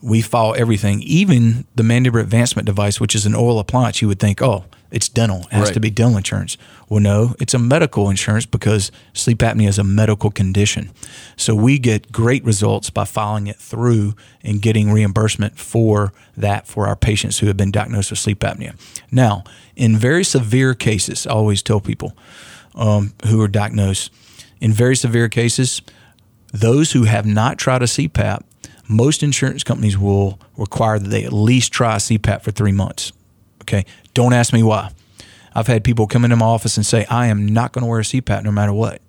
we 0.00 0.22
file 0.22 0.54
everything, 0.56 1.02
even 1.02 1.66
the 1.74 1.82
mandibular 1.82 2.20
advancement 2.20 2.66
device, 2.66 3.00
which 3.00 3.14
is 3.14 3.26
an 3.26 3.34
oral 3.34 3.58
appliance. 3.58 4.00
You 4.00 4.08
would 4.08 4.20
think, 4.20 4.40
oh, 4.40 4.64
it's 4.90 5.08
dental. 5.08 5.40
It 5.40 5.52
has 5.52 5.68
right. 5.68 5.74
to 5.74 5.80
be 5.80 5.90
dental 5.90 6.16
insurance. 6.16 6.56
Well, 6.88 7.00
no, 7.00 7.34
it's 7.38 7.52
a 7.52 7.58
medical 7.58 8.08
insurance 8.08 8.46
because 8.46 8.90
sleep 9.12 9.38
apnea 9.38 9.68
is 9.68 9.78
a 9.78 9.84
medical 9.84 10.30
condition. 10.30 10.92
So 11.36 11.54
we 11.54 11.78
get 11.78 12.10
great 12.10 12.42
results 12.44 12.88
by 12.88 13.04
following 13.04 13.48
it 13.48 13.56
through 13.56 14.14
and 14.42 14.62
getting 14.62 14.90
reimbursement 14.90 15.58
for 15.58 16.12
that 16.36 16.66
for 16.66 16.86
our 16.86 16.96
patients 16.96 17.40
who 17.40 17.48
have 17.48 17.56
been 17.56 17.70
diagnosed 17.70 18.10
with 18.10 18.18
sleep 18.18 18.40
apnea. 18.40 18.78
Now, 19.10 19.44
in 19.76 19.96
very 19.96 20.24
severe 20.24 20.74
cases, 20.74 21.26
I 21.26 21.32
always 21.32 21.62
tell 21.62 21.80
people 21.80 22.16
um, 22.74 23.12
who 23.26 23.42
are 23.42 23.48
diagnosed, 23.48 24.10
in 24.60 24.72
very 24.72 24.96
severe 24.96 25.28
cases, 25.28 25.82
those 26.52 26.92
who 26.92 27.04
have 27.04 27.26
not 27.26 27.58
tried 27.58 27.82
a 27.82 27.86
CPAP, 27.86 28.42
most 28.88 29.22
insurance 29.22 29.62
companies 29.62 29.98
will 29.98 30.40
require 30.56 30.98
that 30.98 31.08
they 31.08 31.24
at 31.24 31.32
least 31.32 31.72
try 31.72 31.94
a 31.94 31.98
CPAP 31.98 32.42
for 32.42 32.50
three 32.50 32.72
months. 32.72 33.12
Okay. 33.62 33.84
Don't 34.14 34.32
ask 34.32 34.52
me 34.52 34.62
why. 34.62 34.90
I've 35.54 35.66
had 35.66 35.84
people 35.84 36.06
come 36.06 36.24
into 36.24 36.36
my 36.36 36.46
office 36.46 36.76
and 36.76 36.86
say, 36.86 37.04
I 37.06 37.26
am 37.26 37.46
not 37.46 37.72
going 37.72 37.82
to 37.82 37.88
wear 37.88 38.00
a 38.00 38.04
CPAP 38.04 38.44
no 38.44 38.50
matter 38.50 38.72
what. 38.72 39.02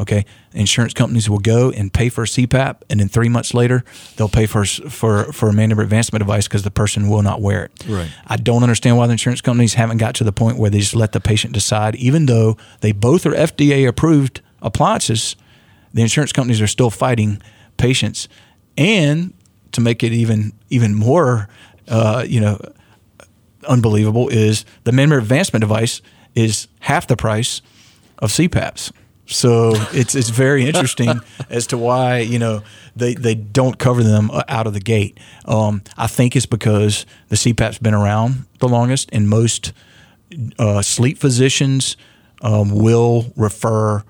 Okay. 0.00 0.26
Insurance 0.52 0.92
companies 0.92 1.30
will 1.30 1.38
go 1.38 1.70
and 1.70 1.92
pay 1.92 2.08
for 2.08 2.24
a 2.24 2.26
CPAP, 2.26 2.82
and 2.90 2.98
then 3.00 3.08
three 3.08 3.28
months 3.28 3.54
later, 3.54 3.84
they'll 4.16 4.28
pay 4.28 4.46
for 4.46 4.64
for 4.64 5.32
for 5.32 5.48
a 5.48 5.52
mandibular 5.52 5.82
advancement 5.82 6.20
device 6.20 6.48
because 6.48 6.64
the 6.64 6.70
person 6.70 7.08
will 7.08 7.22
not 7.22 7.40
wear 7.40 7.66
it. 7.66 7.72
Right. 7.88 8.10
I 8.26 8.36
don't 8.36 8.62
understand 8.62 8.96
why 8.96 9.06
the 9.06 9.12
insurance 9.12 9.40
companies 9.40 9.74
haven't 9.74 9.98
got 9.98 10.16
to 10.16 10.24
the 10.24 10.32
point 10.32 10.58
where 10.58 10.70
they 10.70 10.80
just 10.80 10.96
let 10.96 11.12
the 11.12 11.20
patient 11.20 11.54
decide, 11.54 11.94
even 11.96 12.26
though 12.26 12.56
they 12.80 12.92
both 12.92 13.24
are 13.24 13.32
FDA 13.32 13.86
approved 13.86 14.40
appliances. 14.62 15.36
The 15.92 16.02
insurance 16.02 16.32
companies 16.32 16.60
are 16.60 16.66
still 16.66 16.90
fighting 16.90 17.40
patients, 17.76 18.28
and 18.76 19.32
to 19.72 19.80
make 19.80 20.02
it 20.02 20.12
even 20.12 20.52
even 20.70 20.94
more, 20.94 21.48
uh, 21.88 22.24
you 22.26 22.40
know, 22.40 22.58
unbelievable 23.68 24.28
is 24.28 24.64
the 24.84 24.90
mandibular 24.90 25.18
advancement 25.18 25.60
device 25.60 26.02
is 26.34 26.68
half 26.80 27.06
the 27.06 27.16
price 27.16 27.62
of 28.18 28.30
CPAPs. 28.30 28.92
So 29.26 29.72
it's 29.92 30.14
it's 30.14 30.28
very 30.28 30.66
interesting 30.68 31.20
as 31.48 31.66
to 31.68 31.78
why 31.78 32.18
you 32.18 32.38
know 32.38 32.62
they, 32.94 33.14
they 33.14 33.34
don't 33.34 33.78
cover 33.78 34.02
them 34.02 34.30
out 34.48 34.66
of 34.66 34.74
the 34.74 34.80
gate. 34.80 35.18
Um, 35.44 35.82
I 35.96 36.06
think 36.06 36.36
it's 36.36 36.46
because 36.46 37.06
the 37.28 37.36
CPAP's 37.36 37.78
been 37.78 37.94
around 37.94 38.46
the 38.60 38.68
longest, 38.68 39.08
and 39.12 39.28
most 39.28 39.72
uh, 40.58 40.82
sleep 40.82 41.18
physicians 41.18 41.96
um, 42.42 42.70
will 42.70 43.32
refer 43.36 44.04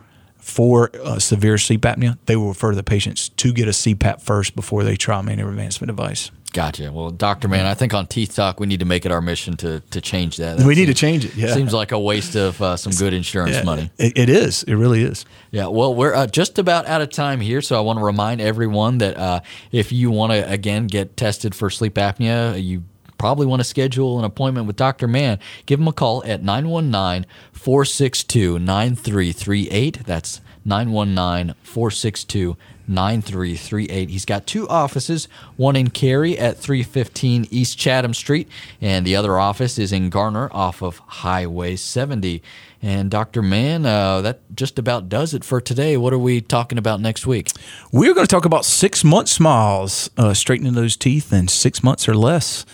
for 0.44 0.90
uh, 1.02 1.18
severe 1.18 1.56
sleep 1.56 1.80
apnea. 1.82 2.18
They 2.26 2.36
will 2.36 2.48
refer 2.48 2.74
the 2.74 2.82
patients 2.82 3.30
to 3.30 3.52
get 3.52 3.66
a 3.66 3.70
CPAP 3.70 4.20
first 4.20 4.54
before 4.54 4.84
they 4.84 4.94
try 4.94 5.18
a 5.18 5.22
mandibular 5.22 5.48
advancement 5.48 5.88
device. 5.88 6.30
Gotcha. 6.52 6.92
Well, 6.92 7.10
Doctor 7.10 7.48
Mann, 7.48 7.66
I 7.66 7.74
think 7.74 7.94
on 7.94 8.06
Teeth 8.06 8.36
Talk 8.36 8.60
we 8.60 8.68
need 8.68 8.78
to 8.78 8.86
make 8.86 9.04
it 9.04 9.10
our 9.10 9.20
mission 9.20 9.56
to 9.56 9.80
to 9.90 10.00
change 10.00 10.36
that. 10.36 10.58
that 10.58 10.66
we 10.66 10.76
need 10.76 10.86
to 10.86 10.94
change 10.94 11.24
it. 11.24 11.34
Yeah, 11.34 11.52
seems 11.52 11.72
like 11.72 11.90
a 11.90 11.98
waste 11.98 12.36
of 12.36 12.62
uh, 12.62 12.76
some 12.76 12.92
good 12.92 13.12
insurance 13.12 13.56
yeah, 13.56 13.64
money. 13.64 13.90
It, 13.98 14.16
it 14.16 14.28
is. 14.28 14.62
It 14.62 14.74
really 14.74 15.02
is. 15.02 15.24
Yeah. 15.50 15.66
Well, 15.66 15.94
we're 15.94 16.14
uh, 16.14 16.28
just 16.28 16.60
about 16.60 16.86
out 16.86 17.00
of 17.00 17.10
time 17.10 17.40
here, 17.40 17.60
so 17.60 17.76
I 17.76 17.80
want 17.80 17.98
to 17.98 18.04
remind 18.04 18.40
everyone 18.40 18.98
that 18.98 19.16
uh, 19.16 19.40
if 19.72 19.90
you 19.90 20.12
want 20.12 20.32
to 20.32 20.48
again 20.48 20.86
get 20.86 21.16
tested 21.16 21.56
for 21.56 21.70
sleep 21.70 21.94
apnea, 21.94 22.62
you 22.62 22.84
probably 23.24 23.46
want 23.46 23.58
to 23.58 23.64
schedule 23.64 24.18
an 24.18 24.24
appointment 24.26 24.66
with 24.66 24.76
Dr. 24.76 25.08
Mann, 25.08 25.38
give 25.64 25.80
him 25.80 25.88
a 25.88 25.94
call 25.94 26.22
at 26.24 26.42
919 26.42 27.24
462 27.52 28.58
9338. 28.58 30.04
That's 30.04 30.42
919 30.66 31.54
462 31.62 32.54
9338. 32.86 34.10
He's 34.10 34.26
got 34.26 34.46
two 34.46 34.68
offices, 34.68 35.26
one 35.56 35.74
in 35.74 35.88
Cary 35.88 36.38
at 36.38 36.58
315 36.58 37.48
East 37.50 37.78
Chatham 37.78 38.12
Street, 38.12 38.46
and 38.82 39.06
the 39.06 39.16
other 39.16 39.38
office 39.38 39.78
is 39.78 39.90
in 39.90 40.10
Garner 40.10 40.50
off 40.52 40.82
of 40.82 40.98
Highway 40.98 41.76
70. 41.76 42.42
And 42.82 43.10
Dr. 43.10 43.40
Mann, 43.40 43.86
uh, 43.86 44.20
that 44.20 44.40
just 44.54 44.78
about 44.78 45.08
does 45.08 45.32
it 45.32 45.44
for 45.44 45.62
today. 45.62 45.96
What 45.96 46.12
are 46.12 46.18
we 46.18 46.42
talking 46.42 46.76
about 46.76 47.00
next 47.00 47.26
week? 47.26 47.48
We're 47.90 48.12
going 48.12 48.26
to 48.26 48.30
talk 48.30 48.44
about 48.44 48.66
six 48.66 49.02
month 49.02 49.30
smiles, 49.30 50.10
uh, 50.18 50.34
straightening 50.34 50.74
those 50.74 50.94
teeth 50.94 51.32
in 51.32 51.48
six 51.48 51.82
months 51.82 52.06
or 52.06 52.14
less. 52.14 52.66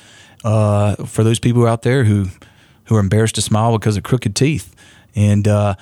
Uh, 0.45 0.97
for 1.05 1.23
those 1.23 1.39
people 1.39 1.67
out 1.67 1.83
there 1.83 2.05
who, 2.05 2.27
who 2.85 2.97
are 2.97 3.01
embarrassed 3.01 3.35
to 3.35 3.43
smile 3.43 3.77
because 3.79 3.97
of 3.97 4.03
crooked 4.03 4.35
teeth. 4.35 4.75
And 5.15 5.47
uh, 5.47 5.75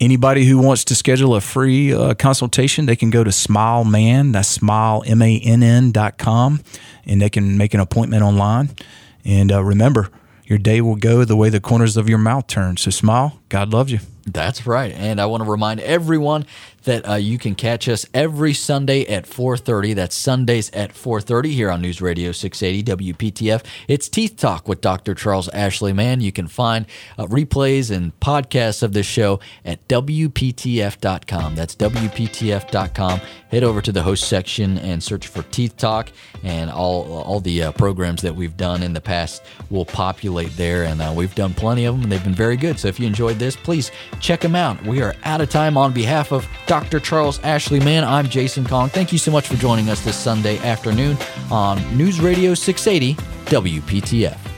Anybody 0.00 0.44
who 0.44 0.58
wants 0.58 0.84
to 0.84 0.94
schedule 0.94 1.34
a 1.34 1.40
free 1.40 1.92
uh, 1.92 2.14
consultation, 2.14 2.86
they 2.86 2.94
can 2.94 3.10
go 3.10 3.24
to 3.24 3.30
SmileMann, 3.30 4.32
that's 4.32 4.46
smile, 4.46 5.02
M-A-N-N 5.04 5.90
dot 5.90 6.18
com, 6.18 6.60
and 7.04 7.20
they 7.20 7.28
can 7.28 7.58
make 7.58 7.74
an 7.74 7.80
appointment 7.80 8.22
online. 8.22 8.70
And 9.24 9.50
uh, 9.50 9.64
remember, 9.64 10.08
your 10.44 10.58
day 10.58 10.80
will 10.80 10.94
go 10.94 11.24
the 11.24 11.34
way 11.34 11.50
the 11.50 11.58
corners 11.58 11.96
of 11.96 12.08
your 12.08 12.18
mouth 12.18 12.46
turn. 12.46 12.76
So 12.76 12.92
smile. 12.92 13.40
God 13.48 13.72
loves 13.72 13.90
you. 13.90 13.98
That's 14.24 14.68
right. 14.68 14.92
And 14.92 15.20
I 15.20 15.26
want 15.26 15.42
to 15.42 15.50
remind 15.50 15.80
everyone 15.80 16.46
that 16.88 17.06
uh, 17.06 17.14
you 17.16 17.36
can 17.36 17.54
catch 17.54 17.86
us 17.86 18.06
every 18.14 18.54
Sunday 18.54 19.04
at 19.04 19.26
4:30. 19.26 19.94
That's 19.94 20.16
Sundays 20.16 20.70
at 20.72 20.94
4:30 20.94 21.52
here 21.52 21.70
on 21.70 21.82
News 21.82 22.00
Radio 22.00 22.32
680 22.32 23.12
WPTF. 23.12 23.62
It's 23.88 24.08
Teeth 24.08 24.36
Talk 24.38 24.66
with 24.66 24.80
Dr. 24.80 25.14
Charles 25.14 25.50
Ashley 25.50 25.92
Mann. 25.92 26.22
You 26.22 26.32
can 26.32 26.48
find 26.48 26.86
uh, 27.18 27.26
replays 27.26 27.94
and 27.94 28.18
podcasts 28.20 28.82
of 28.82 28.94
this 28.94 29.04
show 29.04 29.38
at 29.66 29.86
WPTF.com. 29.88 31.54
That's 31.54 31.76
WPTF.com. 31.76 33.20
Head 33.50 33.64
over 33.64 33.82
to 33.82 33.92
the 33.92 34.02
host 34.02 34.26
section 34.26 34.78
and 34.78 35.02
search 35.02 35.26
for 35.26 35.42
Teeth 35.44 35.76
Talk, 35.76 36.10
and 36.42 36.70
all 36.70 37.22
all 37.22 37.40
the 37.40 37.64
uh, 37.64 37.72
programs 37.72 38.22
that 38.22 38.34
we've 38.34 38.56
done 38.56 38.82
in 38.82 38.94
the 38.94 39.00
past 39.00 39.42
will 39.68 39.84
populate 39.84 40.56
there. 40.56 40.84
And 40.84 41.02
uh, 41.02 41.12
we've 41.14 41.34
done 41.34 41.52
plenty 41.52 41.84
of 41.84 41.94
them, 41.94 42.04
and 42.04 42.12
they've 42.12 42.24
been 42.24 42.34
very 42.34 42.56
good. 42.56 42.78
So 42.78 42.88
if 42.88 42.98
you 42.98 43.06
enjoyed 43.06 43.38
this, 43.38 43.56
please 43.56 43.90
check 44.20 44.40
them 44.40 44.56
out. 44.56 44.82
We 44.84 45.02
are 45.02 45.14
out 45.24 45.42
of 45.42 45.50
time 45.50 45.76
on 45.76 45.92
behalf 45.92 46.32
of 46.32 46.48
Dr. 46.78 47.00
Charles 47.00 47.40
Ashley 47.40 47.80
Mann. 47.80 48.04
I'm 48.04 48.28
Jason 48.28 48.64
Kong. 48.64 48.88
Thank 48.88 49.10
you 49.10 49.18
so 49.18 49.32
much 49.32 49.48
for 49.48 49.56
joining 49.56 49.90
us 49.90 50.00
this 50.04 50.16
Sunday 50.16 50.58
afternoon 50.58 51.18
on 51.50 51.76
News 51.96 52.20
Radio 52.20 52.54
680 52.54 53.20
WPTF. 53.46 54.57